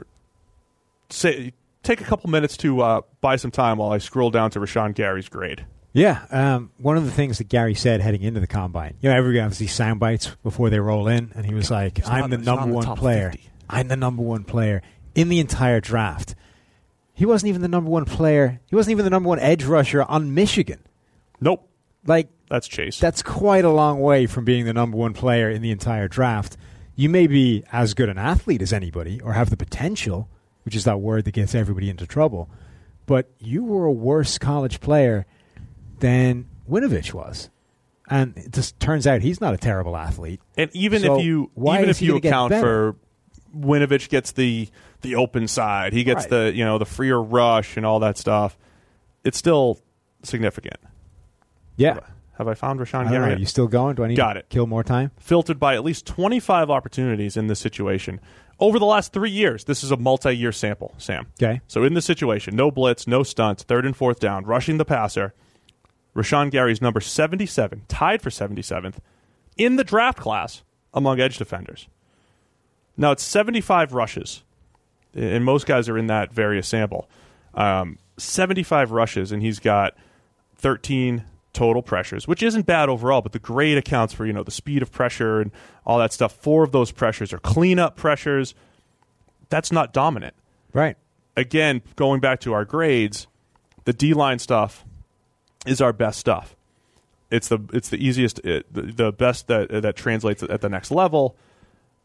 [1.10, 4.60] Say, take a couple minutes to uh, buy some time while I scroll down to
[4.60, 5.64] Rashan Gary's grade.
[5.98, 9.16] Yeah, um, one of the things that Gary said heading into the combine, you know,
[9.16, 12.20] everybody has these sound bites before they roll in, and he was like, He's "I'm
[12.20, 13.30] not- the he's not in number one top player.
[13.32, 13.50] 50.
[13.68, 14.82] I'm the number one player
[15.14, 16.34] in the entire draft."
[17.14, 18.60] He wasn't even the number one player.
[18.66, 20.78] He wasn't even the number one edge rusher on Michigan.
[21.40, 21.68] Nope,
[22.06, 23.00] Like that's Chase.
[23.00, 26.56] that's quite a long way from being the number one player in the entire draft.
[26.94, 30.28] You may be as good an athlete as anybody or have the potential,
[30.64, 32.48] which is that word that gets everybody into trouble,
[33.06, 35.26] but you were a worse college player
[36.00, 37.50] than Winovich was.
[38.10, 40.40] And it just turns out he's not a terrible athlete.
[40.56, 42.96] and even So if you even if you account for
[43.56, 44.68] Winovich gets the
[45.02, 46.30] the open side, he gets Right.
[46.30, 48.56] the you know the freer rush and all that stuff.
[49.24, 49.78] It's still
[50.22, 50.76] significant.
[51.76, 51.98] Yeah.
[52.38, 53.20] Have I found Rashan Gary?
[53.20, 53.28] know.
[53.30, 53.40] yet?
[53.40, 53.96] You still going?
[53.96, 54.48] Do I need Got to it.
[54.48, 55.10] kill more time?
[55.18, 58.20] filtered by at least 25 opportunities in this situation
[58.60, 59.64] over the last three years.
[59.64, 61.26] This is a multi year sample, Sam.
[61.42, 61.60] Okay.
[61.66, 65.34] So in this situation, no blitz, no stunts, third and fourth down, rushing the passer.
[66.14, 68.96] Rashan Gary's number 77, tied for 77th
[69.56, 70.62] in the draft class
[70.94, 71.88] among edge defenders.
[72.96, 74.42] Now it's 75 rushes,
[75.14, 77.08] and most guys are in that various sample.
[77.54, 79.94] Um, 75 rushes, and he's got
[80.56, 84.50] 13 total pressures, which isn't bad overall, but the grade accounts for, you know, the
[84.50, 85.50] speed of pressure and
[85.86, 86.32] all that stuff.
[86.32, 88.54] Four of those pressures are cleanup pressures.
[89.48, 90.34] That's not dominant.
[90.72, 90.96] Right.
[91.36, 93.26] Again, going back to our grades,
[93.84, 94.84] the D line stuff
[95.68, 96.56] is our best stuff.
[97.30, 100.68] It's the it's the easiest, it, the, the best that uh, that translates at the
[100.68, 101.36] next level.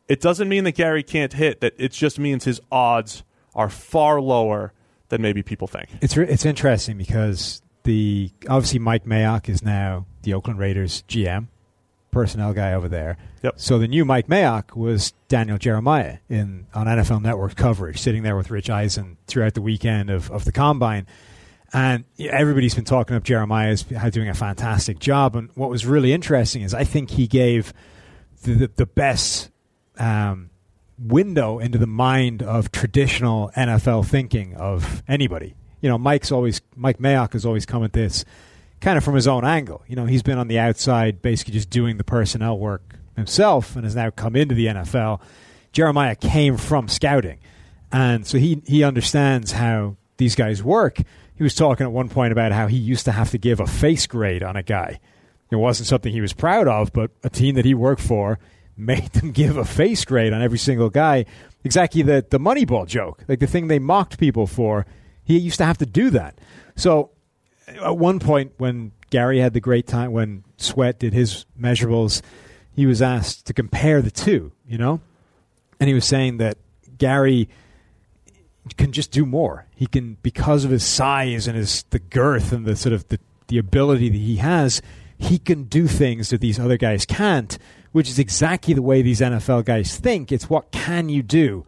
[0.09, 1.61] It doesn't mean that Gary can't hit.
[1.61, 3.23] That it just means his odds
[3.55, 4.73] are far lower
[5.09, 5.89] than maybe people think.
[6.01, 11.47] It's re- it's interesting because the obviously Mike Mayock is now the Oakland Raiders GM,
[12.11, 13.17] personnel guy over there.
[13.43, 13.53] Yep.
[13.57, 18.35] So the new Mike Mayock was Daniel Jeremiah in on NFL Network coverage, sitting there
[18.35, 21.07] with Rich Eisen throughout the weekend of, of the combine.
[21.73, 25.35] And everybody's been talking up Jeremiah as doing a fantastic job.
[25.35, 27.73] And what was really interesting is I think he gave
[28.43, 29.49] the, the, the best
[29.97, 30.51] um,
[30.99, 35.55] window into the mind of traditional NFL thinking of anybody.
[35.81, 38.23] You know, Mike's always Mike Mayock has always come at this
[38.79, 39.81] kind of from his own angle.
[39.87, 43.83] You know, he's been on the outside, basically just doing the personnel work himself, and
[43.83, 45.21] has now come into the NFL.
[45.71, 47.39] Jeremiah came from scouting,
[47.91, 50.99] and so he he understands how these guys work.
[51.35, 53.67] He was talking at one point about how he used to have to give a
[53.67, 54.99] face grade on a guy.
[55.51, 58.39] It wasn't something he was proud of, but a team that he worked for
[58.77, 61.25] made them give a face grade on every single guy.
[61.63, 64.85] Exactly the the Moneyball joke, like the thing they mocked people for.
[65.23, 66.37] He used to have to do that.
[66.75, 67.11] So
[67.67, 72.21] at one point when Gary had the great time when Sweat did his measurables,
[72.75, 74.99] he was asked to compare the two, you know?
[75.79, 76.57] And he was saying that
[76.97, 77.47] Gary
[78.77, 79.65] can just do more.
[79.75, 83.19] He can because of his size and his the girth and the sort of the,
[83.47, 84.81] the ability that he has,
[85.17, 87.57] he can do things that these other guys can't,
[87.91, 90.31] which is exactly the way these NFL guys think.
[90.31, 91.65] It's what can you do?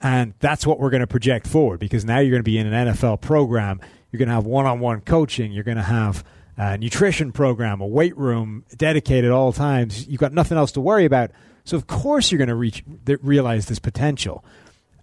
[0.00, 2.72] And that's what we're going to project forward because now you're going to be in
[2.72, 3.80] an NFL program.
[4.10, 5.52] You're going to have one on one coaching.
[5.52, 6.24] You're going to have
[6.56, 10.06] a nutrition program, a weight room dedicated at all times.
[10.06, 11.30] You've got nothing else to worry about.
[11.64, 12.82] So, of course, you're going to reach,
[13.22, 14.44] realize this potential.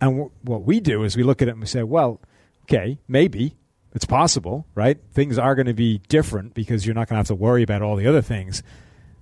[0.05, 2.21] And w- what we do is we look at it and we say, well,
[2.65, 3.55] okay, maybe
[3.95, 4.99] it's possible, right?
[5.13, 7.81] Things are going to be different because you're not going to have to worry about
[7.81, 8.61] all the other things.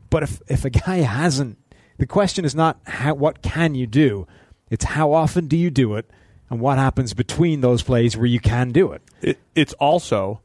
[0.10, 1.58] But if, if a guy hasn't,
[2.00, 4.28] the question is not how, what can you do,
[4.70, 6.10] it's how often do you do it
[6.50, 9.02] and what happens between those plays where you can do it.
[9.22, 10.42] It, it's also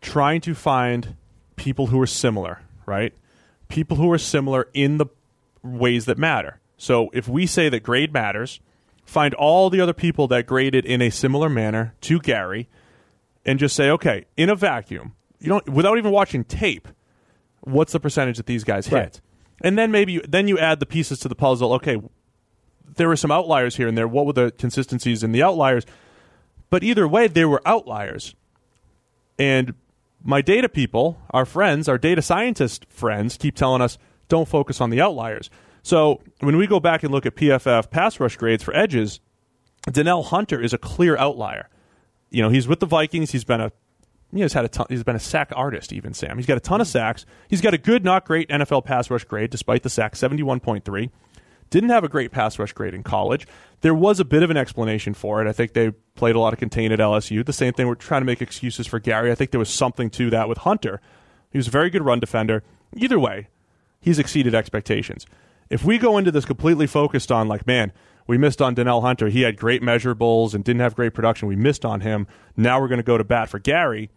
[0.00, 1.16] trying to find
[1.56, 3.12] people who are similar, right?
[3.68, 5.06] People who are similar in the
[5.62, 6.60] ways that matter.
[6.78, 8.58] So if we say that grade matters,
[9.10, 12.68] find all the other people that graded in a similar manner to Gary
[13.44, 16.86] and just say, okay, in a vacuum, you don't without even watching tape,
[17.60, 18.96] what's the percentage that these guys hit?
[18.96, 19.20] Right.
[19.62, 21.72] And then maybe you, then you add the pieces to the puzzle.
[21.74, 22.00] Okay,
[22.96, 24.06] there were some outliers here and there.
[24.06, 25.84] What were the consistencies in the outliers?
[26.70, 28.36] But either way, they were outliers.
[29.38, 29.74] And
[30.22, 33.98] my data people, our friends, our data scientist friends, keep telling us
[34.28, 35.50] don't focus on the outliers.
[35.82, 39.20] So when we go back and look at PFF pass rush grades for edges,
[39.90, 41.68] Danielle Hunter is a clear outlier.
[42.30, 43.30] You know, he's with the Vikings.
[43.30, 43.72] He's been a
[44.32, 46.36] he's had a ton, he's been a sack artist even Sam.
[46.36, 47.26] He's got a ton of sacks.
[47.48, 50.60] He's got a good, not great NFL pass rush grade despite the sack, seventy one
[50.60, 51.10] point three.
[51.70, 53.46] Didn't have a great pass rush grade in college.
[53.80, 55.48] There was a bit of an explanation for it.
[55.48, 57.46] I think they played a lot of contain at LSU.
[57.46, 57.86] The same thing.
[57.86, 59.30] We're trying to make excuses for Gary.
[59.30, 61.00] I think there was something to that with Hunter.
[61.50, 62.62] He was a very good run defender.
[62.96, 63.48] Either way,
[64.00, 65.26] he's exceeded expectations.
[65.70, 67.92] If we go into this completely focused on like, man,
[68.26, 69.28] we missed on Danielle Hunter.
[69.28, 71.48] He had great measurables and didn't have great production.
[71.48, 72.26] We missed on him.
[72.56, 74.10] Now we're going to go to bat for Gary.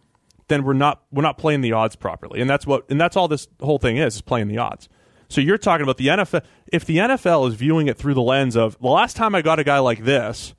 [0.48, 3.28] Then we're not we're not playing the odds properly, and that's what and that's all
[3.28, 4.90] this whole thing is is playing the odds.
[5.28, 6.44] So you're talking about the NFL.
[6.70, 9.58] If the NFL is viewing it through the lens of the last time I got
[9.58, 10.54] a guy like this,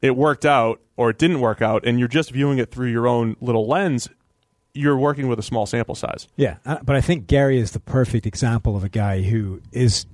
[0.00, 3.06] it worked out or it didn't work out, and you're just viewing it through your
[3.06, 4.08] own little lens,
[4.76, 6.28] you're working with a small sample size.
[6.36, 10.06] Yeah, uh, but I think Gary is the perfect example of a guy who is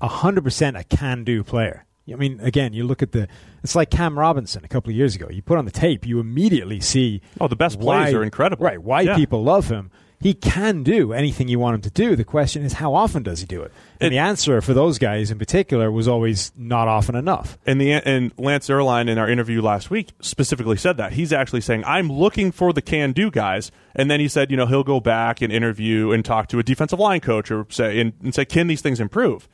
[0.00, 1.84] 100% a can do player.
[2.10, 3.28] I mean, again, you look at the.
[3.62, 5.26] It's like Cam Robinson a couple of years ago.
[5.30, 7.22] You put on the tape, you immediately see.
[7.40, 8.62] Oh, the best plays are incredible.
[8.64, 9.16] Right, why Yeah.
[9.16, 9.90] people love him.
[10.24, 12.16] He can do anything you want him to do.
[12.16, 13.70] The question is, how often does he do it?
[14.00, 17.58] And It- the answer for those guys in particular was always not often enough.
[17.66, 21.60] And the and Lance Zierlein in our interview last week specifically said that he's actually
[21.60, 24.82] saying I'm looking for the can do guys, and then he said you know he'll
[24.82, 28.34] go back and interview and talk to a defensive line coach or say and, and
[28.34, 29.46] say can these things improve?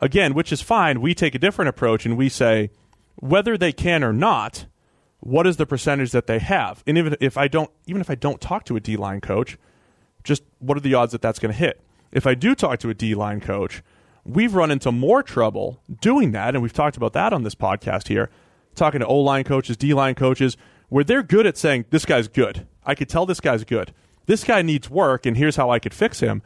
[0.00, 1.02] Again, which is fine.
[1.02, 2.70] We take a different approach and we say
[3.16, 4.64] whether they can or not,
[5.20, 6.82] what is the percentage that they have?
[6.86, 9.58] And even if I don't even if I don't talk to a D line coach,
[10.24, 11.80] just what are the odds that that's going to hit?
[12.10, 13.82] If I do talk to a D line coach,
[14.24, 18.08] we've run into more trouble doing that, and we've talked about that on this podcast
[18.08, 18.30] here,
[18.74, 20.56] talking to O line coaches, D line coaches,
[20.88, 22.66] where they're good at saying, This guy's good.
[22.84, 23.92] I could tell this guy's good.
[24.26, 26.42] This guy needs work, and here's how I could fix him.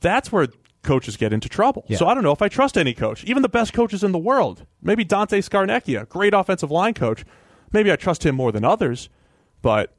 [0.00, 0.48] That's where
[0.82, 1.84] coaches get into trouble.
[1.88, 1.98] Yeah.
[1.98, 4.18] So I don't know if I trust any coach, even the best coaches in the
[4.18, 4.64] world.
[4.80, 7.24] Maybe Dante Scarnecchia, great offensive line coach.
[7.72, 9.10] Maybe I trust him more than others,
[9.60, 9.92] but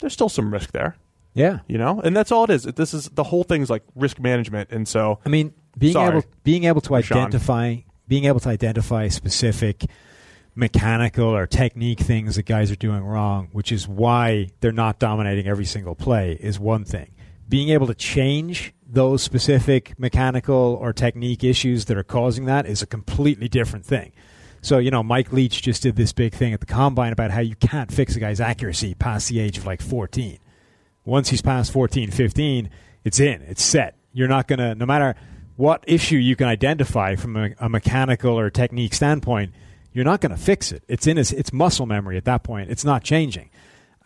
[0.00, 0.96] there's still some risk there
[1.34, 1.60] Yeah.
[1.68, 4.70] you know and that's all it is this is the whole thing's like risk management
[4.70, 6.18] and so I mean, being Sorry.
[6.18, 7.18] able being able to Sean.
[7.18, 7.76] identify
[8.08, 9.86] being able to identify specific
[10.56, 15.46] mechanical or technique things that guys are doing wrong, which is why they're not dominating
[15.46, 17.12] every single play, is one thing.
[17.48, 22.82] Being able to change those specific mechanical or technique issues that are causing that is
[22.82, 24.10] a completely different thing.
[24.60, 27.40] So, you know, Mike Leach just did this big thing at the combine about how
[27.40, 30.39] you can't fix a guy's accuracy past the age of like 14
[31.04, 32.70] once he's past 14, 15,
[33.04, 33.96] it's in, it's set.
[34.12, 35.14] You're not going to, no matter
[35.56, 39.52] what issue you can identify from a, a mechanical or technique standpoint,
[39.92, 40.82] you're not going to fix it.
[40.88, 42.70] It's in his, it's muscle memory at that point.
[42.70, 43.50] It's not changing.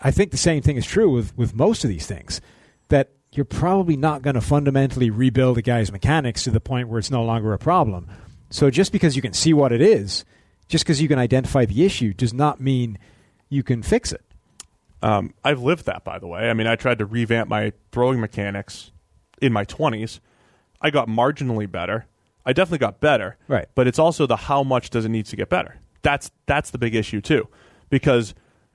[0.01, 2.41] I think the same thing is true with, with most of these things
[2.89, 6.99] that you're probably not going to fundamentally rebuild a guy's mechanics to the point where
[6.99, 8.09] it's no longer a problem.
[8.51, 10.25] So just because you can see what it is,
[10.69, 12.99] just because you can identify the issue, does not mean
[13.49, 14.23] you can fix it.
[15.05, 18.21] Um, i've lived that by the way i mean i tried to revamp my throwing
[18.21, 18.91] mechanics
[19.43, 20.21] in my 20s
[20.81, 22.07] i got marginally better
[22.47, 23.67] i definitely got better Right.
[23.75, 26.79] but it's also the how much does it need to get better that's that's the
[26.79, 27.49] big issue too
[27.91, 28.35] because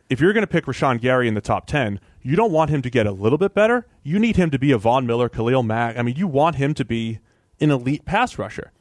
[0.09, 2.82] if you're going to pick Rashan Gary in the top 10 you don't want him
[2.84, 5.63] to get a little bit better you need him to be a Von Miller Khalil
[5.63, 7.19] Mack I mean you want him to be
[7.59, 8.71] an elite pass rusher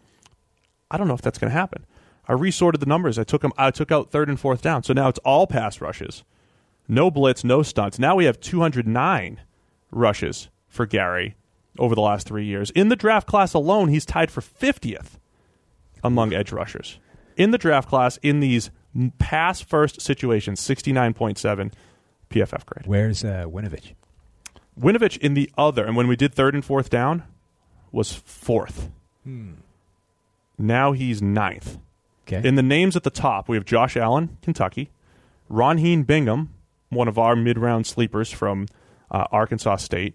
[0.90, 1.84] I don't know if that's going to happen.
[2.26, 3.18] I resorted the numbers.
[3.18, 3.52] I took them.
[3.58, 4.82] I took out third and fourth down.
[4.84, 6.24] So now it's all pass rushes,
[6.88, 7.98] no blitz, no stunts.
[7.98, 9.40] Now we have 209
[9.90, 11.36] rushes for Gary
[11.78, 12.70] over the last three years.
[12.70, 15.18] In the draft class alone, he's tied for 50th
[16.02, 16.98] among edge rushers.
[17.36, 18.70] In the draft class, in these
[19.18, 21.72] pass first situations, 69.7
[22.30, 22.86] PFF grade.
[22.86, 23.94] Where's uh, Winovich?
[24.78, 27.24] Winovich in the other, and when we did third and fourth down,
[27.92, 28.90] was fourth.
[30.56, 31.78] Now he's ninth.
[32.26, 32.46] Okay.
[32.46, 34.90] In the names at the top, we have Josh Allen, Kentucky,
[35.48, 36.50] Ron Ronheen Bingham,
[36.90, 38.66] one of our mid-round sleepers from
[39.10, 40.14] uh, Arkansas State.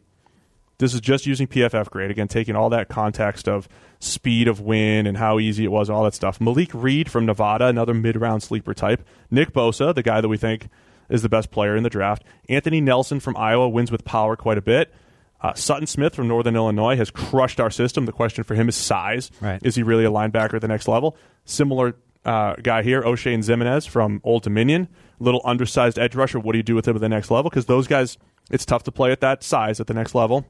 [0.79, 3.69] This is just using PFF grade again, taking all that context of
[3.99, 6.41] speed of win and how easy it was, all that stuff.
[6.41, 9.05] Malik Reed from Nevada, another mid-round sleeper type.
[9.29, 10.67] Nick Bosa, the guy that we think
[11.09, 12.23] is the best player in the draft.
[12.49, 14.93] Anthony Nelson from Iowa wins with power quite a bit.
[15.41, 18.05] Uh, Sutton Smith from Northern Illinois has crushed our system.
[18.05, 19.29] The question for him is size.
[19.41, 19.59] Right.
[19.63, 21.17] Is he really a linebacker at the next level?
[21.45, 21.95] Similar
[22.25, 24.87] uh, guy here, Oshane Ximines from Old Dominion,
[25.19, 26.39] little undersized edge rusher.
[26.39, 27.49] What do you do with him at the next level?
[27.49, 28.17] Because those guys,
[28.51, 30.45] it's tough to play at that size at the next level.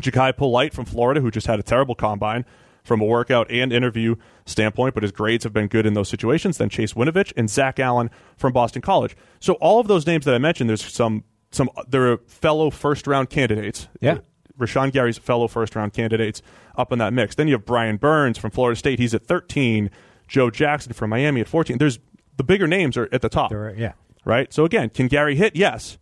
[0.00, 2.44] Jachai Polite from Florida, who just had a terrible combine,
[2.86, 4.14] from a workout and interview
[4.46, 6.58] standpoint, but his grades have been good in those situations.
[6.58, 9.16] Then Chase Winovich and Zach Allen from Boston College.
[9.40, 13.28] So all of those names that I mentioned, there's some some they're fellow first round
[13.28, 13.88] candidates.
[14.00, 14.18] Yeah.
[14.58, 16.40] Rashan Gary's fellow first round candidates
[16.78, 17.34] up in that mix.
[17.34, 18.98] Then you have Brian Burns from Florida State.
[18.98, 19.90] He's at 13.
[20.28, 21.78] Joe Jackson from Miami at 14.
[21.78, 21.98] There's
[22.36, 23.50] the bigger names are at the top.
[23.50, 23.92] There- yeah.
[24.24, 24.52] Right?
[24.52, 25.54] So again, can Gary hit?
[25.54, 25.98] Yes.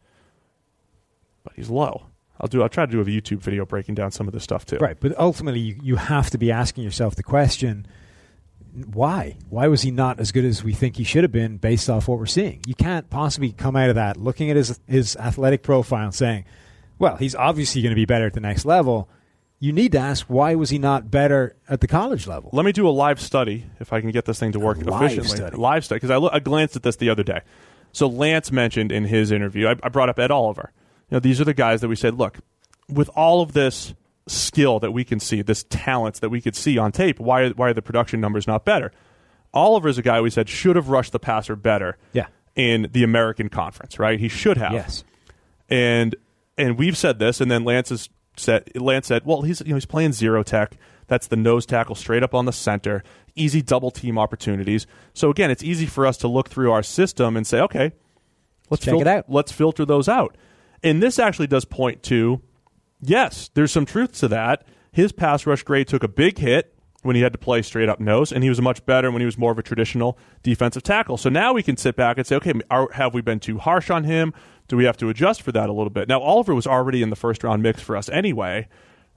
[1.43, 2.07] But he's low.
[2.41, 4.67] I'll do I'll try to do a YouTube video breaking down some of this stuff
[4.67, 4.79] too.
[4.79, 7.87] Right, but ultimately, you, you have to be asking yourself the question:
[8.93, 9.37] Why?
[9.51, 12.09] Why was he not as good as we think he should have been, based off
[12.09, 12.61] what we're seeing?
[12.67, 16.45] You can't possibly come out of that looking at his his athletic profile and saying,
[16.99, 19.09] "Well, he's obviously going to be better at the next level."
[19.65, 22.51] You need to ask why was he not better at the college level?
[22.53, 25.05] Let me do a live study if I can get this thing to work live
[25.05, 25.39] efficiently.
[25.39, 25.57] study.
[25.57, 27.41] Live study because I, lo- I glanced at this the other day.
[27.91, 30.71] So Lance mentioned in his interview, I, I brought up Ed Oliver.
[31.09, 32.41] You know, these are the guys that we said, look,
[32.91, 33.95] with all of this
[34.27, 37.51] skill that we can see, this talent that we could see on tape, why are,
[37.53, 38.93] why are the production numbers not better?
[39.55, 41.97] Oliver is a guy we said should have rushed the passer better.
[42.13, 42.27] Yeah.
[42.55, 44.21] In the American Conference, right?
[44.21, 44.75] He should have.
[44.75, 45.05] Yes.
[45.71, 46.15] and
[46.59, 49.77] and we've said this, and then Lance has said Lance said, well, he's you know
[49.77, 50.77] he's playing zero tech.
[51.07, 53.03] That's the nose tackle straight up on the center,
[53.35, 54.87] easy double team opportunities.
[55.13, 57.93] So again, it's easy for us to look through our system and say, okay,
[58.71, 59.27] let's Check fil- it out.
[59.29, 60.37] Let's filter those out.
[60.83, 62.41] And this actually does point to,
[63.01, 64.67] yes, there's some truth to that.
[64.93, 68.01] His pass rush grade took a big hit when he had to play straight up
[68.01, 71.19] nose, and he was much better when he was more of a traditional defensive tackle.
[71.19, 73.91] So now we can sit back and say, okay, are, have we been too harsh
[73.91, 74.33] on him?
[74.69, 76.09] Do we have to adjust for that a little bit?
[76.09, 78.69] Now Oliver was already in the first round mix for us anyway,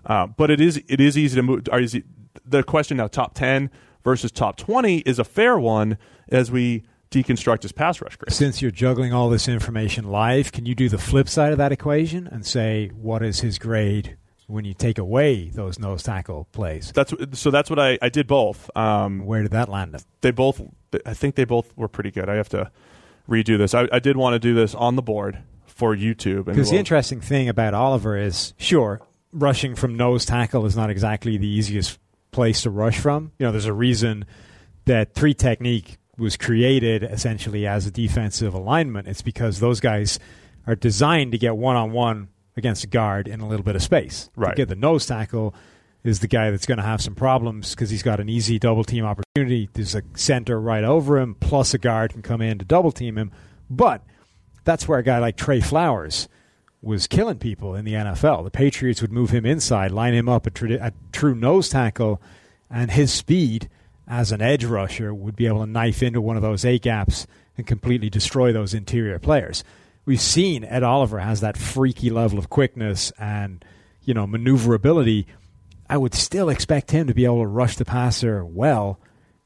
[0.05, 1.67] uh, but it is it is easy to move.
[1.71, 1.97] Are, is
[2.45, 3.69] the question now top ten
[4.03, 5.97] versus top twenty is a fair one
[6.29, 8.33] as we deconstruct his pass rush grade.
[8.33, 11.71] Since you're juggling all this information live, can you do the flip side of that
[11.71, 14.17] equation and say what is his grade
[14.47, 16.91] when you take away those nose tackle plays?
[16.93, 17.51] That's so.
[17.51, 18.69] That's what I, I did both.
[18.75, 20.01] Um, Where did that land him?
[20.21, 20.61] they both
[21.05, 22.71] i think they both were pretty good i have to
[23.29, 26.71] redo this i, I did want to do this on the board for youtube Because
[26.71, 28.99] the interesting thing about Oliver is, sure,
[29.31, 31.99] rushing from nose tackle is not exactly the easiest
[32.31, 33.31] place to rush from.
[33.37, 34.25] You know, there's a reason
[34.85, 39.07] that three technique was created essentially as a defensive alignment.
[39.07, 40.17] It's because those guys
[40.65, 43.83] are designed to get one on one against a guard in a little bit of
[43.83, 44.31] space.
[44.35, 44.51] Right.
[44.51, 45.53] To get the nose tackle
[46.07, 48.83] is the guy that's going to have some problems because he's got an easy double
[48.83, 49.69] team opportunity.
[49.73, 53.17] There's a center right over him, plus a guard can come in to double team
[53.17, 53.31] him.
[53.69, 54.03] But
[54.63, 56.27] that's where a guy like Trey Flowers
[56.81, 58.43] was killing people in the NFL.
[58.43, 62.21] The Patriots would move him inside, line him up at, tradi- at true nose tackle,
[62.69, 63.69] and his speed
[64.07, 67.27] as an edge rusher would be able to knife into one of those A gaps
[67.57, 69.63] and completely destroy those interior players.
[70.05, 73.65] We've seen Ed Oliver has that freaky level of quickness and
[74.03, 75.27] you know maneuverability.
[75.89, 78.99] I would still expect him to be able to rush the passer well,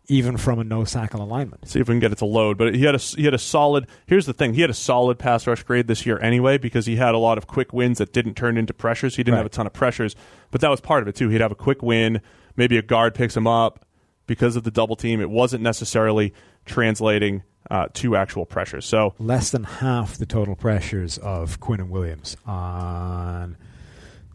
[0.08, 1.68] even from a nose tackle alignment.
[1.68, 3.38] see if we can get it to load but he had a he had a
[3.38, 6.86] solid here's the thing he had a solid pass rush grade this year anyway because
[6.86, 9.40] he had a lot of quick wins that didn't turn into pressures he didn't Right.
[9.40, 10.16] have a ton of pressures
[10.50, 12.20] but that was part of it too he'd have a quick win
[12.58, 13.86] maybe a guard picks him up
[14.28, 16.34] because of the double team it wasn't necessarily
[16.66, 22.36] translating uh, to actual pressures so less than half the total pressures of Quinnen Williams
[22.46, 23.56] on,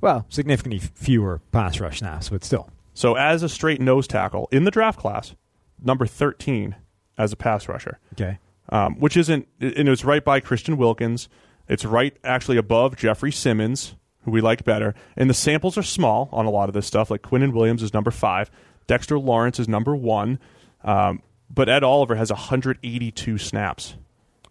[0.01, 2.69] well, significantly fewer pass rush snaps, but still.
[2.95, 5.35] So as a straight nose tackle in the draft class,
[5.83, 6.77] number 13
[7.19, 8.39] as a pass rusher, Okay.
[8.71, 11.29] um, which isn't, and it's right by Christian Wilkins.
[11.69, 14.95] It's right actually above Jeffery Simmons, who we like better.
[15.17, 17.11] And the samples are small on a lot of this stuff.
[17.11, 18.51] Like Quinnen Williams is number five,
[18.87, 20.39] Dexter Lawrence is number one,
[20.85, 23.97] um, but Ed Oliver has 182 snaps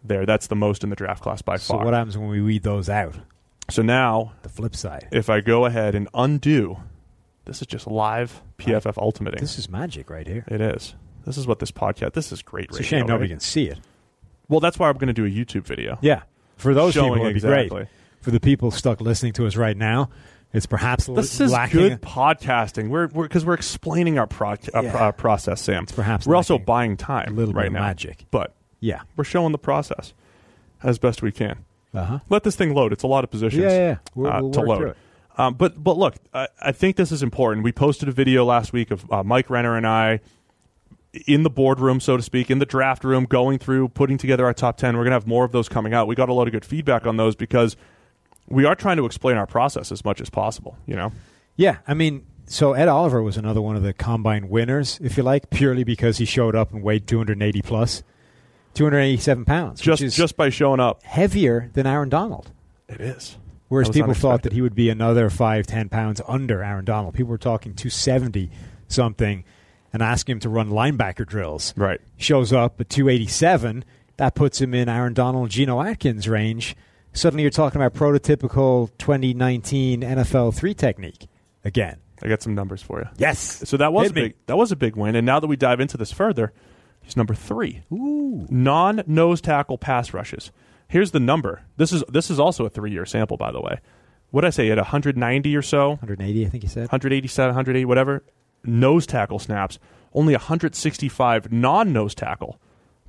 [0.04, 0.26] there.
[0.26, 1.80] That's the most in the draft class by So far.
[1.80, 3.16] So, what happens when we weed those out?
[3.70, 5.08] So now, The flip side.
[5.12, 6.78] if I go ahead and undo,
[7.44, 9.40] this is just live PFF ultimating.
[9.40, 10.44] This is magic right here.
[10.48, 10.94] It is.
[11.24, 12.12] This is what this podcast.
[12.12, 12.66] This is great.
[12.66, 13.30] It's a radio, shame nobody right?
[13.30, 13.78] can see it.
[14.48, 15.98] Well, that's why I'm going to do a YouTube video.
[16.00, 16.22] Yeah.
[16.56, 17.68] For those Showing people, it'd be exactly.
[17.68, 17.88] great.
[18.20, 20.10] For the people stuck listening to us right now,
[20.52, 21.80] it's perhaps This l- is lacking.
[21.80, 22.88] good podcasting.
[22.88, 24.90] We're because we're, explaining our pro- uh, Yeah.
[24.92, 25.82] pro- uh, process, Sam.
[25.82, 27.80] It's perhaps we're also lacking buying time a little bit right of now.
[27.80, 28.24] magic.
[28.30, 29.00] but Yeah.
[29.16, 30.14] we're showing the process
[30.82, 31.58] as best we can.
[31.96, 32.18] Uh huh.
[32.28, 32.92] Let this thing load.
[32.92, 33.62] It's a lot of positions.
[33.62, 34.96] Yeah, yeah, uh, we'll to load.
[35.38, 37.64] Um, but but look, I, I think this is important.
[37.64, 40.20] We posted a video last week of uh, Mike Renner and I
[41.26, 44.52] in the boardroom, so to speak, in the draft room, going through, putting together our
[44.52, 44.96] top 10.
[44.96, 46.06] We're going to have more of those coming out.
[46.06, 47.76] We got a lot of good feedback on those because
[48.48, 51.12] we are trying to explain our process as much as possible, you know?
[51.56, 55.22] Yeah, I mean, so Ed Oliver was another one of the combine winners, if you
[55.22, 58.02] like, purely because he showed up and weighed 280 plus,
[58.76, 61.02] 287 pounds, Just just by showing up.
[61.02, 62.50] heavier than Aaron Donald.
[62.88, 63.36] It is.
[63.68, 67.14] Whereas people thought that he would be another five, ten pounds under Aaron Donald.
[67.14, 68.48] People were talking 270
[68.86, 69.42] something
[69.92, 71.74] and ask him to run linebacker drills.
[71.76, 72.00] Right.
[72.16, 73.84] Shows up at 287.
[74.18, 76.76] That puts him in Aaron Donald, Geno Atkins range.
[77.12, 81.26] Suddenly you're talking about prototypical 2019 NFL three technique
[81.64, 81.96] again.
[82.22, 83.08] I got some numbers for you.
[83.18, 83.68] Yes.
[83.68, 84.20] So that was Hit a me.
[84.28, 85.16] big that was a big win.
[85.16, 86.52] And now that we dive into this further,
[87.06, 87.82] he's number three.
[87.90, 88.46] Ooh.
[88.50, 90.52] Non nose tackle pass rushes.
[90.88, 91.62] Here's the number.
[91.78, 93.78] This is this is also a three year sample, by the way.
[94.30, 94.68] What did I say?
[94.70, 96.82] At 190 or so, 180, I think you said.
[96.82, 98.22] 187, 180, whatever.
[98.64, 99.78] Nose tackle snaps.
[100.12, 102.58] Only 165 non nose tackle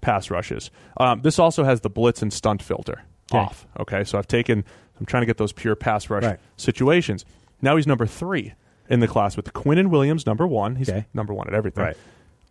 [0.02, 0.70] pass rushes.
[0.98, 3.40] Um, this also has the blitz and stunt filter Okay.
[3.44, 3.66] off.
[3.80, 4.64] Okay, so I've taken.
[5.00, 6.40] I'm trying to get those pure pass rush Right.
[6.56, 7.26] situations.
[7.62, 8.54] Now he's number three
[8.90, 10.76] in the class with Quinnen Williams, number one.
[10.78, 11.06] He's Okay.
[11.14, 11.84] number one at everything.
[11.84, 11.98] Right.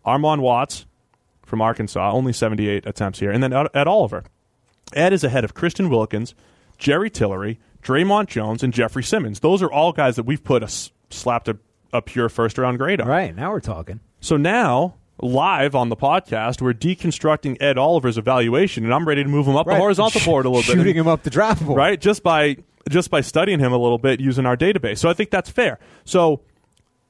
[0.05, 0.85] Armon Watts
[1.47, 3.31] from Arkansas, only 78 attempts here.
[3.31, 4.23] And then Ed, Oliver.
[4.93, 6.35] Ed is ahead of Christian Wilkins,
[6.77, 9.39] Jerry Tillery, Dre'Mont Jones, and Jeffery Simmons.
[9.39, 10.67] Those are all guys that we've put a,
[11.09, 11.57] slapped a,
[11.91, 13.07] a pure first round grade on.
[13.07, 13.35] Right.
[13.35, 13.99] now we're talking.
[14.19, 19.29] So now, live on the podcast, we're deconstructing Ed Oliver's evaluation, and I'm ready to
[19.29, 20.77] move him up the horizontal board a little bit.
[20.79, 21.77] Shooting him up the draft board.
[21.77, 21.99] right?
[21.99, 22.57] Just by
[22.89, 24.99] just by studying him a little bit using our database.
[24.99, 25.77] So I think that's fair.
[26.05, 26.41] So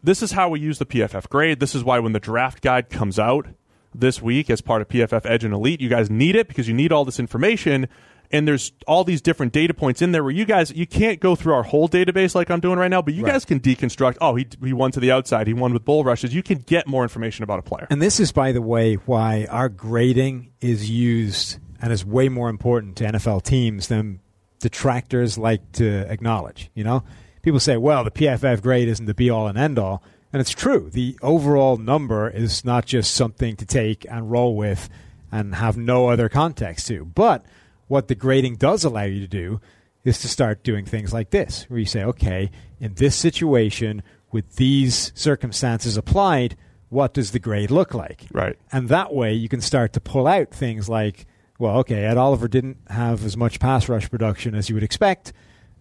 [0.03, 1.59] this is how we use the PFF grade.
[1.59, 3.47] This is why when the draft guide comes out
[3.93, 6.73] this week as part of PFF Edge and Elite, you guys need it because you
[6.73, 7.87] need all this information.
[8.29, 11.33] And there's all these different data points in there where you guys you can't go
[11.33, 13.31] through our whole database like I'm doing right now, but you Right.
[13.31, 14.17] guys can deconstruct.
[14.19, 15.47] Oh, he he won to the outside.
[15.47, 16.35] He won with bull rushes.
[16.35, 17.87] You can get more information about a player.
[17.89, 22.49] And this is, by the way, why our grading is used and is way more
[22.49, 24.19] important to NFL teams than
[24.59, 26.69] detractors like to acknowledge.
[26.73, 27.03] You know,
[27.43, 30.51] people say, "Well, the PFF grade isn't the be all and end all," and it's
[30.51, 30.89] true.
[30.91, 34.89] The overall number is not just something to take and roll with
[35.31, 37.05] and have no other context to.
[37.05, 37.45] But
[37.87, 39.61] what the grading does allow you to do
[40.03, 44.57] is to start doing things like this, where you say, "Okay, in this situation." With
[44.57, 46.57] these circumstances applied,
[46.89, 48.25] what does the grade look like?
[48.33, 48.57] Right.
[48.73, 51.25] And that way you can start to pull out things like,
[51.59, 55.31] well, okay, Ed Oliver didn't have as much pass rush production as you would expect,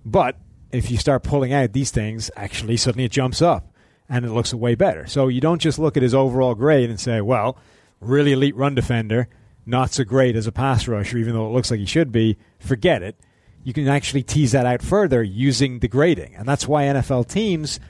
[0.04, 0.38] but
[0.70, 3.72] if you start pulling out these things, actually suddenly it jumps up
[4.08, 5.06] and it looks way better.
[5.06, 7.56] So you don't just look at his overall grade and say, well,
[8.00, 9.28] really elite run defender,
[9.64, 12.36] not so great as a pass rusher, even though it looks like he should be.
[12.58, 13.16] Forget it.
[13.64, 16.36] You can actually tease that out further using the grading.
[16.36, 17.80] And that's why NFL teams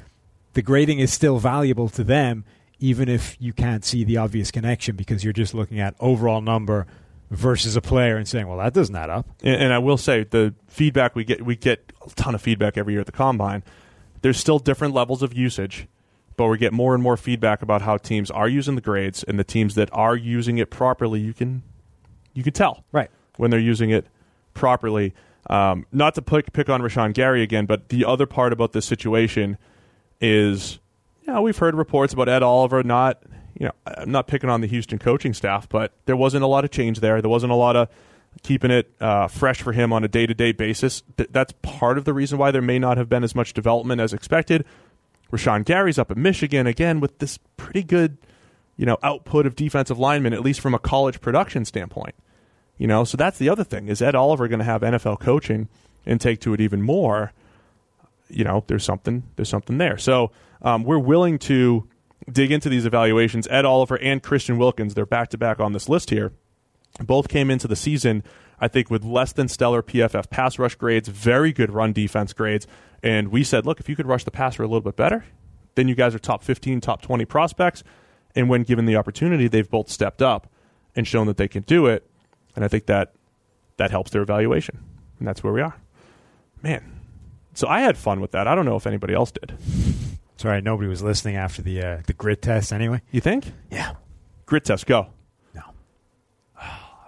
[0.57, 2.45] the grading is still valuable to them,
[2.79, 6.87] even if you can't see the obvious connection because you're just looking at overall number
[7.31, 9.29] versus a player and saying, well, that doesn't add up.
[9.43, 12.79] And, and I will say the feedback we get we get a ton of feedback
[12.79, 13.65] every year at the combine.
[14.23, 15.89] There's still different levels of usage,
[16.37, 19.39] but we get more and more feedback about how teams are using the grades and
[19.39, 21.21] the teams that are using it properly.
[21.21, 21.63] You can
[22.35, 23.11] you can tell Right.
[23.37, 24.07] when they're using it
[24.55, 25.15] properly.
[25.49, 28.85] Um, not to pick pick on Rashan Gary again, but the other part about this
[28.85, 29.59] situation
[30.21, 30.79] is,
[31.27, 33.23] you know, we've heard reports about Ed Oliver not,
[33.59, 36.65] you know, I'm not picking on the Houston coaching staff, but there wasn't a lot
[36.65, 37.21] of change there.
[37.23, 37.89] There wasn't a lot of
[38.43, 41.03] keeping it uh, fresh for him on a day to day basis.
[41.17, 44.01] Th- that's part of the reason why there may not have been as much development
[44.01, 44.65] as expected.
[45.33, 48.19] Rashan Gary's up at Michigan again with this pretty good,
[48.77, 52.15] you know, output of defensive linemen, at least from a college production standpoint.
[52.79, 53.89] You know, so that's the other thing.
[53.89, 55.69] Is Ed Oliver going to have NFL coaching
[56.05, 57.33] and take to it even more?
[58.29, 59.99] You know, there's something there's something there.
[59.99, 60.31] So
[60.63, 61.89] um, we're willing to
[62.31, 63.47] dig into these evaluations.
[63.49, 66.33] Ed Oliver and Christian Wilkins, they're back to back on this list here.
[67.01, 68.25] Both came into the season,
[68.61, 72.67] I think, with less than stellar PFF pass rush grades, very good run defense grades.
[73.03, 75.25] And we said, look, if you could rush the passer a little bit better,
[75.75, 77.85] then you guys are top 15, top 20 prospects.
[78.35, 80.51] And when given the opportunity, they've both stepped up
[80.95, 82.09] and shown that they can do it.
[82.55, 83.13] And I think that
[83.77, 84.79] that helps their evaluation.
[85.19, 85.77] And that's where we are.
[86.63, 86.93] Man.
[87.55, 88.47] So I had fun with that.
[88.47, 89.57] I don't know if anybody else did.
[90.37, 93.01] Sorry, nobody was listening after the uh, the grit test anyway.
[93.11, 93.53] You think?
[93.71, 93.95] Yeah.
[94.45, 95.07] Grit test, go.
[95.55, 95.63] No.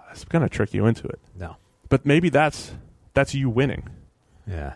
[0.07, 1.19] That's going to trick you into it.
[1.37, 1.57] No.
[1.89, 2.71] But maybe that's
[3.13, 3.89] that's you winning.
[4.47, 4.73] Yeah.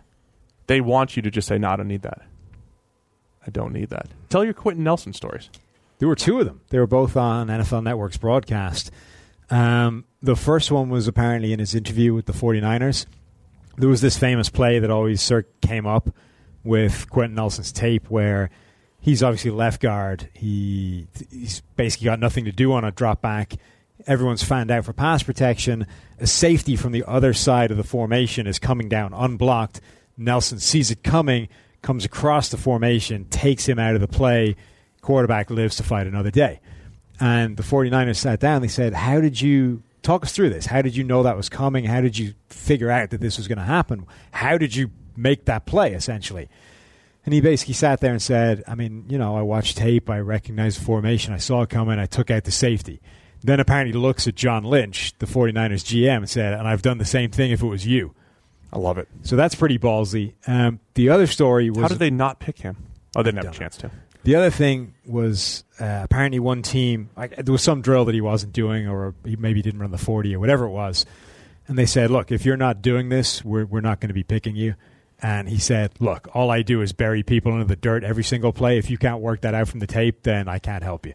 [0.68, 2.22] They want you to just say, no, I don't need that.
[3.46, 4.08] I don't need that.
[4.30, 5.50] Tell your Quenton Nelson stories.
[6.00, 6.62] There were two of them.
[6.70, 8.92] They were both on NFL Network's broadcast.
[9.50, 13.06] Um, the first one was apparently in his interview with the 49ers.
[13.78, 16.10] There was this famous play that always came up
[16.64, 18.50] with Quenton Nelson's tape where
[19.00, 20.30] he's obviously left guard.
[20.34, 23.54] He He's basically got nothing to do on a drop back.
[24.08, 25.88] Everyone's fanned out for pass protection.
[26.20, 29.82] A safety from the other side of the formation is coming down unblocked.
[30.18, 31.50] Nelson sees it coming,
[31.82, 34.56] comes across the formation, takes him out of the play.
[35.02, 36.62] Quarterback lives to fight another day.
[37.20, 38.62] And the 49ers sat down.
[38.62, 40.66] They said, How did you talk us through this?
[40.66, 41.86] How did you know that was coming?
[41.86, 44.06] How did you figure out that this was going to happen?
[44.32, 46.50] How did you make that play, essentially?
[47.26, 50.20] And he basically sat there and said, I mean, you know, I watched tape, I
[50.20, 53.02] recognized the formation, I saw it coming, I took out the safety.
[53.42, 57.06] Then apparently looks at John Lynch, the 49ers GM, and said, and I've done the
[57.06, 58.14] same thing if it was you.
[58.74, 59.08] I love it.
[59.22, 60.34] So that's pretty ballsy.
[60.48, 62.76] Um, the other story was How did they not pick him?
[63.16, 63.92] Oh, they didn't have a chance to.
[64.24, 68.22] The other thing was uh, apparently one team, like, there was some drill that he
[68.22, 71.06] wasn't doing, or he maybe didn't run the 40 or whatever it was.
[71.68, 74.24] And they said, Look, if you're not doing this, we're, we're not going to be
[74.24, 74.76] picking you.
[75.22, 78.54] And he said, Look, all I do is bury people into the dirt every single
[78.54, 78.78] play.
[78.78, 81.14] If you can't work that out from the tape, then I can't help you.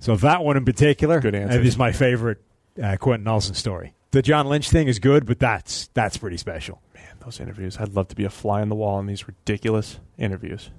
[0.00, 1.58] So that one in particular Good answer.
[1.58, 2.42] uh, is my favorite
[2.82, 3.94] uh, Quenton Nelson story.
[4.12, 6.80] The John Lynch thing is good, but that's that's pretty special.
[6.94, 7.76] Man, those interviews.
[7.78, 10.70] I'd love to be a fly on the wall in these ridiculous interviews.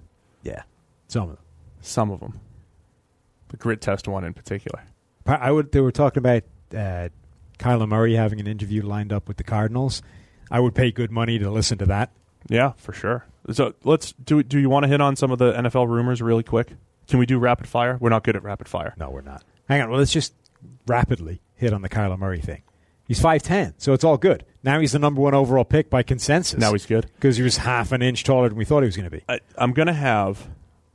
[0.44, 0.64] Yeah,
[1.08, 1.38] some of them.
[1.82, 2.40] Some of them.
[3.50, 4.84] The grit test one in particular.
[5.26, 5.72] I would.
[5.72, 7.10] They were talking about uh,
[7.60, 10.02] Kyler Murray having an interview lined up with the Cardinals.
[10.50, 12.12] I would pay good money to listen to that.
[12.50, 13.26] Yeah, for sure.
[13.52, 14.42] So let's do.
[14.44, 16.74] Do you want to hit on some of the NFL rumors really quick?
[17.08, 17.98] Can we do rapid fire?
[18.00, 18.94] We're not good at rapid fire.
[18.98, 19.44] No, we're not.
[19.68, 19.90] Hang on.
[19.90, 20.34] Well, let's just
[20.88, 22.64] rapidly hit on the Kyler Murray thing.
[23.08, 24.46] He's five ten, so it's all good.
[24.64, 26.60] Now he's the number one overall pick by consensus.
[26.60, 27.10] Now he's good.
[27.16, 29.24] because he was half an inch taller than we thought he was going to be.
[29.30, 30.50] I, I'm going to have.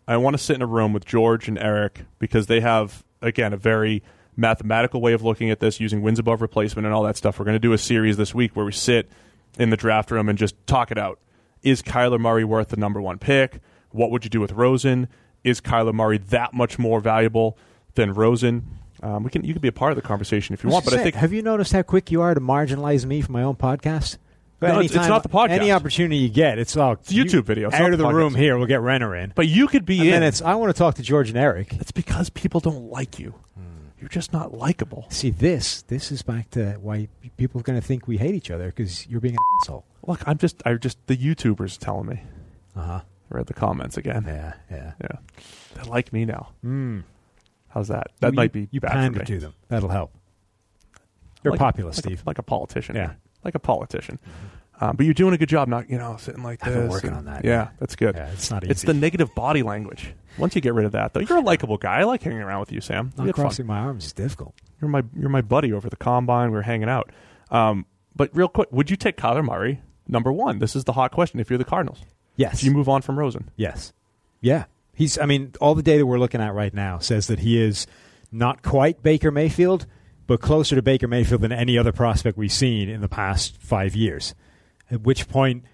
[0.06, 3.52] I want to sit in a room with George and Eric because they have again
[3.52, 4.02] a very
[4.36, 7.38] mathematical way of looking at this using wins above replacement and all that stuff.
[7.38, 9.08] We're going to do a series this week where we sit
[9.58, 11.18] in the draft room and just talk it out.
[11.62, 13.60] Is Kyler Murray worth the number one pick?
[13.90, 15.08] What would you do with Rosen?
[15.44, 17.56] Is Kyler Murray that much more valuable
[17.94, 18.78] than Rosen?
[19.02, 20.94] Um, we can you can be a part of the conversation if you want, but
[20.94, 23.56] I think have you noticed how quick you are to marginalize me from my own
[23.56, 24.18] podcast?
[24.60, 25.50] No, it's- it's not the podcast.
[25.50, 27.66] Any opportunity you get, it's all It's YouTube video.
[27.68, 28.56] It's out of the the room here.
[28.56, 29.32] We'll get Renner in.
[29.34, 30.12] but you could be And in.
[30.12, 31.72] then it's I want to talk to George and Eric.
[31.80, 33.34] it's because people don't like you.
[34.00, 35.06] You're just not likable.
[35.10, 35.82] See this.
[35.82, 39.06] This is back to why people are going to think we hate each other because
[39.06, 39.84] you're being an asshole.
[40.06, 42.20] Look, I'm just I just the YouTubers telling me.
[42.76, 43.00] Uh huh.
[43.30, 44.24] I read the comments again.
[44.26, 44.54] Yeah.
[44.70, 44.92] Yeah.
[45.00, 45.18] Yeah,
[45.74, 46.48] they like me now.
[46.64, 47.04] Mm.
[47.72, 48.08] How's that?
[48.20, 49.54] That you, might be You pander to them.
[49.68, 50.12] That'll help.
[51.42, 52.22] You're like, popular, like Steve.
[52.24, 52.94] a, like a politician.
[52.96, 53.12] Yeah.
[53.44, 54.18] like a politician.
[54.80, 56.82] Um, but you're doing a good job, not you know sitting like I've this.
[56.82, 58.14] been working and- on that, Yeah, that's good.
[58.16, 58.70] yeah, it's not easy.
[58.70, 60.14] It's the negative body language.
[60.38, 62.00] Once you get rid of that, though, you're a likable guy.
[62.00, 63.12] I like hanging around with you, Sam.
[63.16, 63.44] Not had fun.
[63.44, 64.54] crossing my arms is difficult.
[64.80, 66.50] You're my you're my buddy over the combine.
[66.50, 67.10] We were hanging out.
[67.50, 70.58] Um, but real quick, would you take Kyler Murray number one?
[70.58, 71.38] This is the hot question.
[71.38, 72.00] If you're the Cardinals,
[72.36, 72.54] Yes.
[72.54, 73.92] if you move on from Rosen, Yes.
[74.40, 74.64] Yeah.
[74.94, 77.86] He's I mean, all the data we're looking at right now says that he is
[78.30, 79.86] not quite Baker Mayfield,
[80.26, 83.94] but closer to Baker Mayfield than any other prospect we've seen in the past 5
[83.96, 84.34] years.
[84.90, 85.64] At which point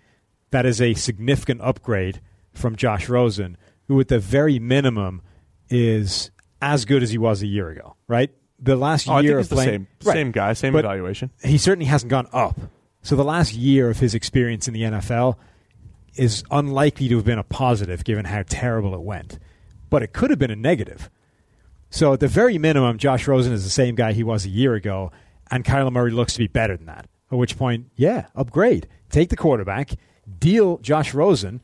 [0.51, 2.21] that is a significant upgrade
[2.53, 3.57] from Josh Rosen,
[3.89, 5.23] who at the very minimum
[5.69, 6.31] is
[6.63, 8.31] as good as he was a year ago, right?
[8.61, 10.13] The last oh, I year think of it's the same Right.
[10.15, 11.31] same guy, same But- evaluation.
[11.45, 12.59] he certainly hasn't gone up.
[13.03, 15.39] So the last year of his experience in the NFL
[16.19, 19.39] is unlikely to have been a positive given how terrible it went.
[19.91, 21.09] But it could have been a negative.
[21.91, 24.75] So at the very minimum, Josh Rosen is the same guy he was a year
[24.75, 25.11] ago,
[25.51, 27.09] and Kyler Murray looks to be better than that.
[27.31, 28.87] At which point, yeah, upgrade.
[29.11, 29.93] Take the quarterback,
[30.39, 31.61] deal Josh Rosen,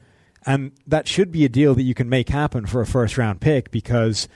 [0.47, 3.41] and that should be a deal that you can make happen for a first round
[3.41, 4.29] pick because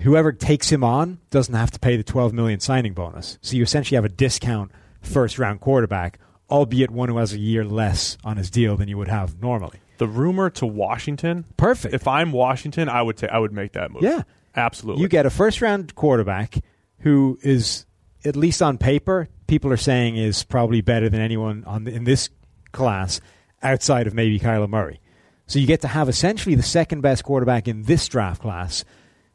[0.00, 3.38] whoever takes him on doesn't have to pay the 12 million signing bonus.
[3.40, 6.18] So you essentially have a discount first round quarterback,
[6.52, 9.80] albeit one who has a year less on his deal than you would have normally.
[9.98, 11.46] The rumor to Washington.
[11.56, 11.94] Perfect.
[11.94, 14.02] If I'm Washington, I would ta- I would make that move.
[14.02, 14.22] Yeah.
[14.54, 15.02] absolutely.
[15.02, 16.56] You get a first round quarterback
[16.98, 17.86] who is
[18.24, 22.04] at least on paper people are saying is probably better than anyone on the, in
[22.04, 22.30] this
[22.72, 23.20] class
[23.62, 24.98] outside of maybe Kyler Murray.
[25.46, 28.84] So you get to have essentially the second best quarterback in this draft class.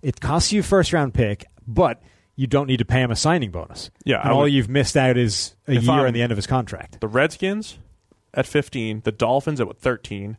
[0.02, 2.02] It costs you a first round pick, but
[2.38, 3.90] you don't need to pay him a signing bonus.
[4.06, 6.38] Yeah, and I all you've missed out is a year I'm- on the end of
[6.38, 7.02] his contract.
[7.02, 7.78] the Redskins
[8.34, 10.38] at 15, the Dolphins at what, 13,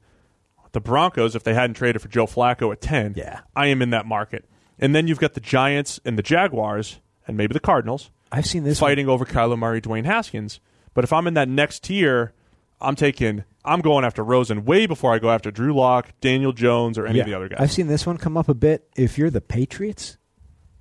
[0.72, 3.14] the Broncos if they hadn't traded for Joe Flacco at 10.
[3.16, 3.40] Yeah.
[3.56, 4.44] I am in that market.
[4.78, 8.62] And then you've got the Giants and the Jaguars and maybe the Cardinals I've seen
[8.64, 8.90] this one.
[8.90, 10.60] fighting over Kyler Murray, Dwayne Haskins.
[10.94, 12.32] But if I'm in that next tier,
[12.80, 16.96] I'm taking I'm going after Rosen way before I go after Drew Lock, Daniel Jones,
[16.96, 17.22] or any Yeah.
[17.24, 17.58] of the other guys.
[17.60, 18.88] I've seen this one come up a bit.
[18.96, 20.16] If you're the Patriots,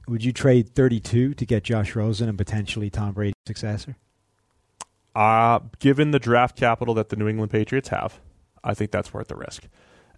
[0.07, 3.95] would you trade 32 to get Josh Rosen and potentially Tom Brady's successor?
[5.15, 8.19] Uh, given the draft capital that the New England Patriots have,
[8.63, 9.63] I think that's worth the risk.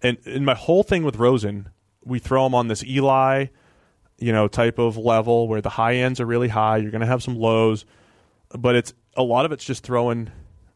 [0.02, 1.70] And in my whole thing with Rosen,
[2.04, 3.46] we throw him on this Eli,
[4.18, 6.76] you know, type of level where the high ends are really high.
[6.76, 7.86] You're going to have some lows,
[8.50, 10.30] but it's a lot of it's just throwing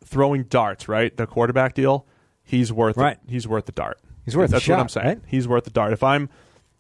[0.05, 1.15] throwing darts, right?
[1.17, 2.07] The quarterback deal,
[2.43, 3.13] he's worth Right.
[3.25, 3.31] it.
[3.31, 3.99] He's worth the dart.
[4.25, 5.07] He's worth That's what I'm saying.
[5.07, 5.19] right?
[5.27, 5.93] He's worth the dart.
[5.93, 6.29] If I'm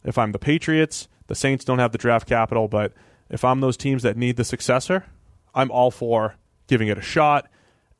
[0.04, 2.92] if I'm the Patriots, the Saints don't have the draft capital, but
[3.30, 5.06] if I'm those teams that need the successor,
[5.54, 7.48] I'm all for giving it a shot.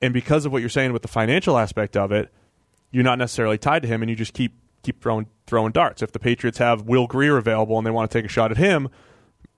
[0.02, 2.32] And because of what you're saying with the financial aspect of it,
[2.90, 4.52] you're not necessarily tied to him, and you just keep
[4.82, 6.02] keep throwing throwing darts.
[6.02, 8.56] If the Patriots have Will Grier available and they want to take a shot at
[8.58, 8.88] him,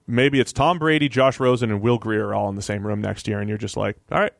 [0.06, 3.26] maybe it's Tom Brady, Josh Rosen, and Will Grier all in the same room next
[3.26, 4.32] year, and you're just like, all right,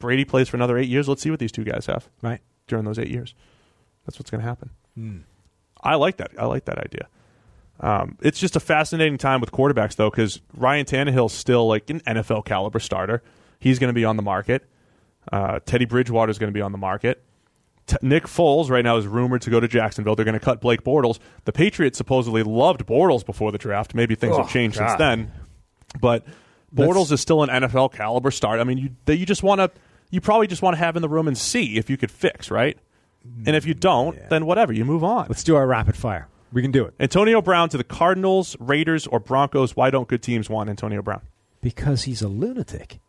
[0.00, 1.08] Brady plays for another eight years.
[1.08, 2.40] Let's see what these two guys have Right.
[2.66, 3.34] during those eight years.
[4.04, 4.70] That's what's going to happen.
[4.96, 5.18] Hmm.
[5.82, 6.32] I like that.
[6.38, 7.06] I like that idea.
[7.80, 12.00] Um, it's just a fascinating time with quarterbacks, though, because Ryan Tannehill's still like an
[12.00, 13.22] NFL caliber starter.
[13.58, 14.68] He's going to be on the market.
[15.32, 17.22] Uh, Teddy Bridgewater is going to be on the market.
[17.86, 20.14] T- Nick Foles right now is rumored to go to Jacksonville.
[20.14, 21.18] They're going to cut Blake Bortles.
[21.44, 23.94] The Patriots supposedly loved Bortles before the draft.
[23.94, 25.32] Maybe things Oh, have changed since then,
[26.00, 26.24] but
[26.74, 28.60] Bortles is still an NFL caliber start.
[28.60, 29.70] I mean, you that you just want to,
[30.10, 32.50] you probably just want to have in the room and see if you could fix,
[32.50, 32.78] right?
[33.46, 35.26] And if you don't, then whatever, you move on.
[35.28, 36.28] Let's do our rapid fire.
[36.52, 39.76] We can do it Antonio Brown to the Cardinals, Raiders, or Broncos.
[39.76, 41.22] Why don't good teams want Antonio Brown?
[41.60, 43.00] because he's a lunatic.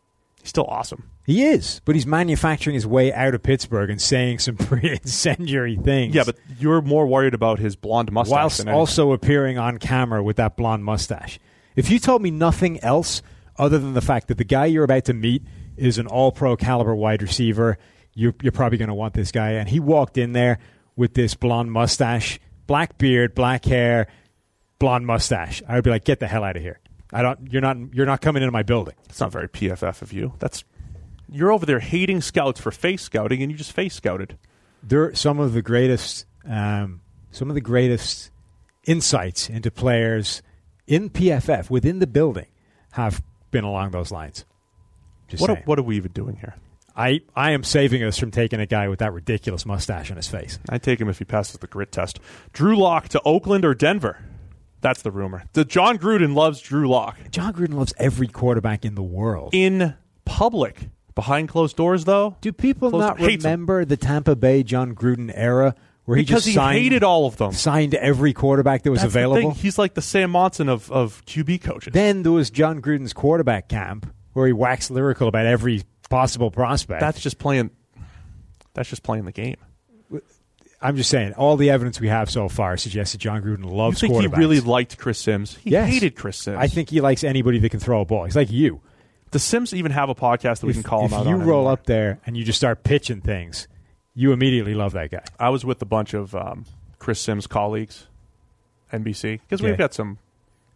[0.42, 1.10] He's still awesome.
[1.26, 5.78] He is, but he's manufacturing his way out of Pittsburgh and saying some pretty incendiary
[5.78, 6.16] things.
[6.16, 10.38] Yeah, but you're more worried about his blonde mustache whilst also appearing on camera with
[10.38, 11.40] that blonde mustache.
[11.76, 13.22] If you told me nothing else
[13.58, 15.44] other than the fact that the guy you're about to meet
[15.78, 17.78] is an all-pro caliber wide receiver,
[18.14, 19.52] you're, you're probably going to want this guy.
[19.52, 20.58] And he walked in there
[20.96, 22.40] with this blonde mustache,
[22.72, 24.08] black beard, black hair,
[24.80, 25.62] blonde mustache.
[25.68, 26.80] I would be like, get the hell out of here.
[27.12, 27.52] I don't.
[27.52, 27.76] You're not.
[27.94, 28.96] You're not coming into my building.
[29.10, 30.36] It's not very PFF of you.
[30.40, 30.64] That's
[31.30, 34.38] you're over there hating scouts for face scouting, and you just face scouted.
[34.82, 36.26] They're some of the greatest.
[36.48, 37.02] Um,
[37.32, 38.32] some of the greatest
[38.86, 40.42] insights into players
[40.88, 42.48] in PFF within the building
[42.94, 44.46] have been along those lines.
[45.28, 46.56] Just What are, what are we even doing here?
[47.02, 50.28] I, I am saving us from taking a guy with that ridiculous mustache on his
[50.28, 50.60] face.
[50.70, 52.20] I take him if he passes the grit test.
[52.54, 54.20] Drew Lock to Oakland or Denver.
[54.82, 55.44] That's the rumor.
[55.54, 59.50] The Jon Gruden loves Drew Lock Jon Gruden loves every quarterback in the world.
[59.54, 59.96] in
[60.26, 60.90] public.
[61.14, 63.52] Behind closed doors, though, Do people Close- not hates him.
[63.52, 65.76] remember the Tampa Bay Jon Gruden era
[66.06, 67.52] where he because just he signed, hated all of them.
[67.52, 69.52] signed every quarterback that was That's the available?
[69.52, 69.60] thing.
[69.62, 71.92] He's like the Sam Monson of, of QB coaches.
[71.94, 77.00] Then there was Jon Gruden's quarterback camp where he waxed lyrical about every possible prospect.
[77.02, 77.72] that's just playing.
[78.74, 79.58] That's just playing the game.
[80.84, 83.70] I'm just saying, all the evidence we have so far suggests that Jon Gruden You
[83.70, 85.56] loves think he really liked Chris Sims?
[85.58, 85.88] He Yes.
[85.88, 86.58] hated Chris Sims.
[86.58, 88.26] I think he likes anybody that can throw a ball.
[88.26, 88.82] He's like you.
[89.30, 91.36] Does Sims even have a podcast that we if can call him out If you
[91.36, 91.72] roll anymore?
[91.74, 93.68] up there and you just start pitching things,
[94.16, 95.24] you immediately love that guy.
[95.40, 96.66] I was with a bunch of um,
[96.98, 98.08] Chris Sims colleagues,
[98.92, 99.70] NBC, because Yeah.
[99.70, 100.18] we've got some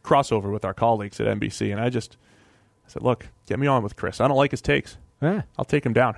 [0.03, 2.15] crossover with our colleagues at NBC, and I just
[2.85, 4.21] I said, "Look, get me on with Chris.
[4.21, 4.97] I don't like his takes.
[5.25, 6.15] Ah, I'll take him down."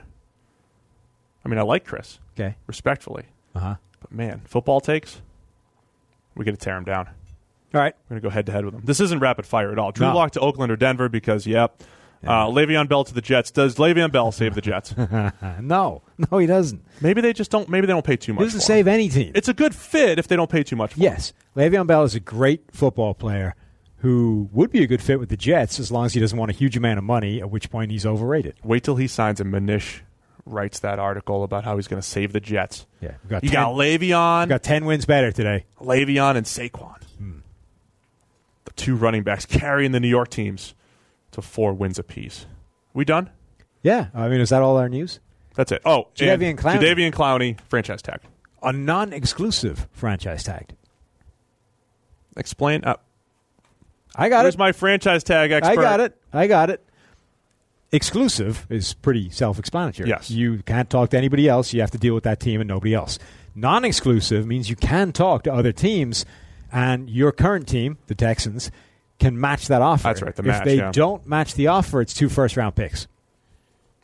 [1.45, 2.55] I mean, I like Chris okay.
[2.67, 3.75] respectfully, Uh huh.
[4.01, 5.21] but man, football takes,
[6.35, 7.07] we got to tear him down.
[7.73, 7.93] All right.
[8.09, 8.81] We're gonna go head to head with him.
[8.83, 9.91] This isn't rapid fire at all.
[9.91, 10.15] Drew No.
[10.15, 11.81] Lock to Oakland or Denver because yep.
[12.25, 13.51] Uh, Le'Veon Bell to the Jets.
[13.51, 14.93] Does Le'Veon Bell save the Jets?
[15.61, 16.83] No, no, he doesn't.
[17.01, 17.69] maybe they just don't.
[17.69, 18.41] Maybe they don't pay too much.
[18.41, 18.93] He doesn't save him.
[18.93, 19.31] any team.
[19.35, 20.93] It's a good fit if they don't pay too much.
[20.93, 21.03] For him.
[21.03, 23.53] yes, Le'Veon Bell is a great football player
[24.07, 26.49] who would be a good fit with the Jets as long as he doesn't want
[26.49, 27.41] a huge amount of money.
[27.41, 28.55] At which point he's overrated.
[28.63, 29.99] Wait till he signs and Manish
[30.45, 32.85] writes that article about how he's going to save the Jets.
[33.01, 35.65] Yeah, we got You 10, got Le'Veon, we got ten wins better today.
[35.81, 36.93] Le'Veon, and Saquon.
[38.63, 40.73] The two running backs carrying the New York teams
[41.31, 42.45] to four wins apiece.
[42.93, 43.29] We done?
[43.83, 45.19] Yeah, I mean, is that all our news?
[45.55, 45.81] That's it.
[45.83, 46.79] Oh, Jadeveon and Clowney.
[46.79, 48.21] Jadeveon Clowney, franchise tag.
[48.63, 50.69] A non-exclusive franchise tag.
[52.37, 52.85] Explain.
[52.85, 52.95] Uh,
[54.17, 54.43] I got it.
[54.43, 54.59] where's it.
[54.59, 55.71] my franchise tag expert?
[55.71, 56.17] I got it.
[56.33, 56.83] I got it.
[57.91, 60.09] Exclusive is pretty self-explanatory.
[60.09, 60.29] Yes.
[60.29, 61.73] You can't talk to anybody else.
[61.73, 63.17] You have to deal with that team and nobody else.
[63.55, 66.25] Non-exclusive means you can talk to other teams,
[66.71, 68.71] and your current team, the Texans,
[69.19, 70.03] can match that offer.
[70.03, 70.91] That's right, the if match, they yeah.
[70.91, 73.07] don't match the offer, it's two first-round picks.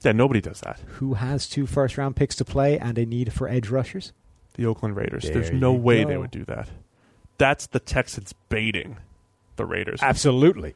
[0.01, 0.79] Yeah, nobody does that.
[0.99, 4.13] Who has two first-round picks to play and a need for edge rushers?
[4.55, 5.23] The Oakland Raiders.
[5.23, 6.09] There There's no way go.
[6.09, 6.69] they would do that.
[7.37, 8.97] That's the Texans baiting
[9.55, 9.99] the Raiders.
[10.01, 10.75] Absolutely.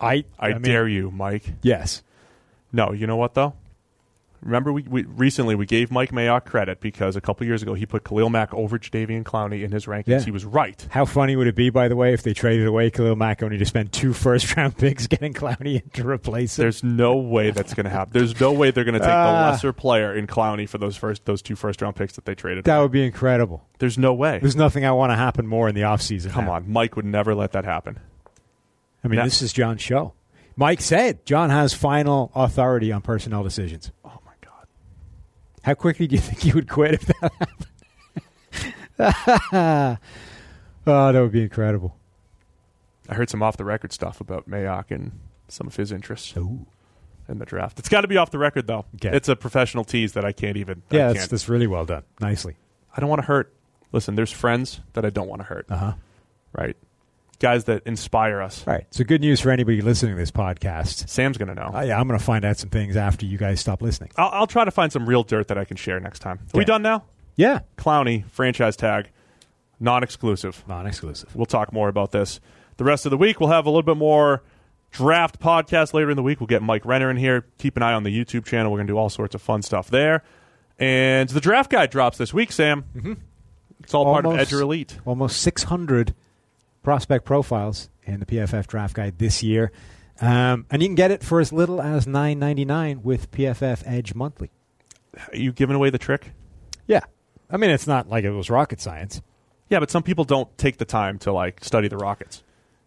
[0.00, 1.44] I I, mean, dare you, Mike.
[1.62, 2.02] Yes.
[2.72, 3.54] No, you know what though?
[4.42, 7.86] Remember, we, we recently we gave Mike Mayock credit because a couple years ago he
[7.86, 10.08] put Khalil Mack over Jadeveon Clowney in his rankings.
[10.08, 10.20] Yeah.
[10.20, 10.84] He was right.
[10.90, 13.56] How funny would it be, by the way, if they traded away Khalil Mack only
[13.58, 16.64] to spend two first round picks getting Clowney to replace him?
[16.64, 18.12] There's no way that's going to happen.
[18.12, 19.44] There's no way they're going to take Ah.
[19.46, 22.34] the lesser player in Clowney for those first those two first round picks that they
[22.34, 22.64] traded.
[22.64, 22.82] That away.
[22.82, 23.64] would be incredible.
[23.78, 24.40] There's no way.
[24.40, 26.30] There's nothing I want to happen more in the offseason.
[26.30, 26.54] Come now.
[26.54, 28.00] on, Mike would never let that happen.
[29.04, 30.14] I mean, Now- this is John's show.
[30.54, 33.90] Mike said John has final authority on personnel decisions.
[35.62, 37.66] How quickly do you think he would quit if that happened?
[40.86, 41.96] oh, that would be incredible.
[43.08, 45.12] I heard some off the record stuff about Mayock and
[45.48, 46.36] some of his interests.
[46.36, 46.66] Ooh.
[47.28, 47.78] in the draft.
[47.78, 48.84] It's got to be off the record though.
[48.96, 49.16] Okay.
[49.16, 50.82] It's a professional tease that I can't even.
[50.90, 51.30] Yeah, can't.
[51.30, 52.02] that's really well done.
[52.20, 52.56] Nicely.
[52.96, 53.52] I don't want to hurt.
[53.92, 55.66] Listen, there's friends that I don't want to hurt.
[55.70, 55.92] Uh huh.
[56.52, 56.76] Right,
[57.42, 58.66] guys that inspire us.
[58.66, 58.86] Right.
[58.90, 61.08] So good news for anybody listening to this podcast.
[61.08, 61.70] Sam's gonna know.
[61.74, 64.10] Uh, yeah, I'm going to find out some things after you guys stop listening.
[64.16, 66.38] I'll, I'll try to find some real dirt that I can share next time.
[66.54, 67.04] Are we done now?
[67.36, 67.60] Yeah.
[67.76, 69.10] Clowney franchise tag,
[69.80, 70.64] non-exclusive.
[70.68, 71.34] Non-exclusive.
[71.36, 72.40] We'll talk more about this
[72.76, 73.40] the rest of the week.
[73.40, 74.42] We'll have a little bit more
[74.90, 76.40] draft podcast later in the week.
[76.40, 77.44] We'll get Mike Renner in here.
[77.58, 78.70] Keep an eye on the YouTube channel.
[78.70, 80.22] We're going to do all sorts of fun stuff there.
[80.78, 82.84] And the draft guide drops this week, Sam.
[82.96, 83.12] Mm-hmm.
[83.80, 84.98] It's all part of Almost- Edger Elite.
[85.04, 86.14] Almost 600
[86.82, 89.72] prospect profiles in the PFF draft guide this year.
[90.20, 93.82] Um, and you can get it for as little as nine ninety nine with PFF
[93.86, 94.50] Edge monthly.
[95.30, 96.32] Are you giving away the trick?
[96.86, 97.00] Yeah.
[97.50, 99.20] I mean, it's not like it was rocket science.
[99.68, 102.42] Yeah, but some people don't take the time to like study the Rockets.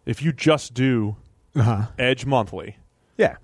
[0.05, 1.15] If you just do
[1.55, 1.87] Uh-huh.
[1.97, 2.77] Edge monthly,
[3.17, 3.37] Yeah.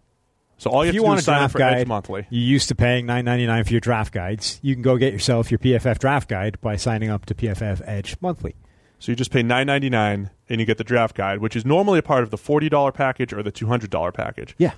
[0.58, 2.28] so all you if have you to do is sign up for guide, Edge monthly.
[2.30, 4.60] you used to paying nine ninety nine for your draft guides.
[4.62, 8.16] You can go get yourself your PFF draft guide by signing up to PFF Edge
[8.22, 8.56] monthly.
[9.02, 11.66] So you just pay nine ninety nine and you get the draft guide, which is
[11.66, 14.54] normally a part of the forty dollar package or the two hundred dollar package.
[14.60, 14.74] Yeah.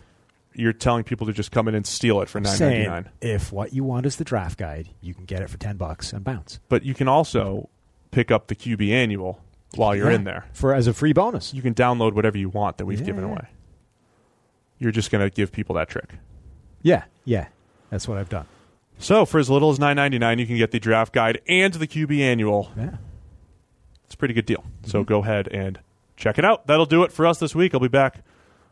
[0.56, 3.52] You're telling people to just come in and steal it for nine ninety Saying if
[3.52, 6.24] what you want is the draft guide, you can get it for ten bucks and
[6.24, 7.70] bounce But you can also
[8.12, 9.42] pick up the QB annual
[9.76, 10.16] while you're Yeah.
[10.16, 10.46] in there.
[10.54, 11.54] for as a free bonus.
[11.54, 13.48] You can download whatever you want that we've Yeah, given away.
[14.80, 16.14] You're just going to give people that trick.
[16.82, 17.48] Yeah, yeah,
[17.90, 18.46] that's what I've done.
[19.00, 21.74] So for as little as nine ninety nine, you can get the draft guide and
[21.74, 22.72] the QB annual.
[22.78, 22.92] Yeah.
[24.24, 24.60] Pretty good deal.
[24.60, 24.90] Mm-hmm.
[24.90, 25.82] So go ahead and
[26.16, 26.66] check it out.
[26.66, 27.74] That'll do it for us this week.
[27.74, 28.24] I'll be back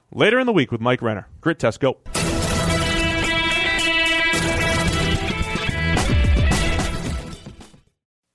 [0.09, 1.27] later in the week with Mike Renner.
[1.41, 1.97] Grit test, go.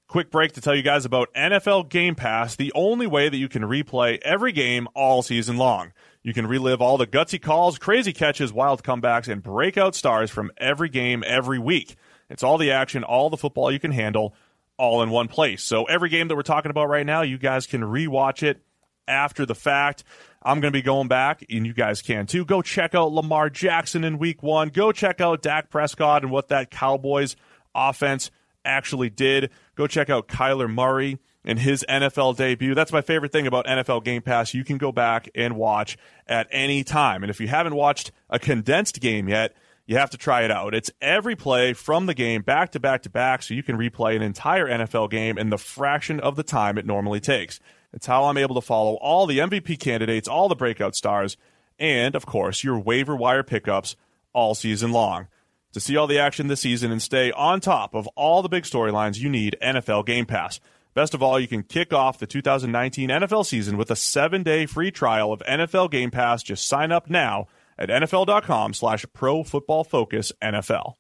[0.06, 3.48] Quick break to tell you guys about NFL Game Pass, the only way that you
[3.48, 5.92] can replay every game all season long.
[6.22, 10.50] You can relive all the gutsy calls, crazy catches, wild comebacks, and breakout stars from
[10.58, 11.96] every game every week.
[12.28, 14.34] It's all the action, all the football you can handle,
[14.78, 15.62] all in one place.
[15.62, 18.60] So every game that we're talking about right now, you guys can rewatch it
[19.08, 20.04] after the fact.
[20.42, 22.44] I'm going to be going back, and you guys can too.
[22.44, 24.68] Go check out Lamar Jackson in week one.
[24.68, 27.36] Go check out Dak Prescott and what that Cowboys
[27.74, 28.30] offense
[28.64, 29.50] actually did.
[29.74, 32.74] Go check out Kyler Murray and his NFL debut.
[32.74, 34.54] That's my favorite thing about NFL Game Pass.
[34.54, 35.96] You can go back and watch
[36.26, 37.22] at any time.
[37.22, 39.54] And if you haven't watched a condensed game yet,
[39.86, 40.74] you have to try it out.
[40.74, 44.16] It's every play from the game back to back to back, so you can replay
[44.16, 47.60] an entire NFL game in the fraction of the time it normally takes.
[47.92, 51.36] It's how I'm able to follow all the MVP candidates, all the breakout stars,
[51.78, 53.96] and, of course, your waiver wire pickups
[54.32, 55.28] all season long.
[55.72, 58.64] To see all the action this season and stay on top of all the big
[58.64, 60.58] storylines, you need NFL Game Pass.
[60.94, 64.90] Best of all, you can kick off the 2019 NFL season with a seven-day free
[64.90, 66.42] trial of NFL Game Pass.
[66.42, 67.46] Just sign up now
[67.78, 70.96] at nfl.com slash pro football focus NFL.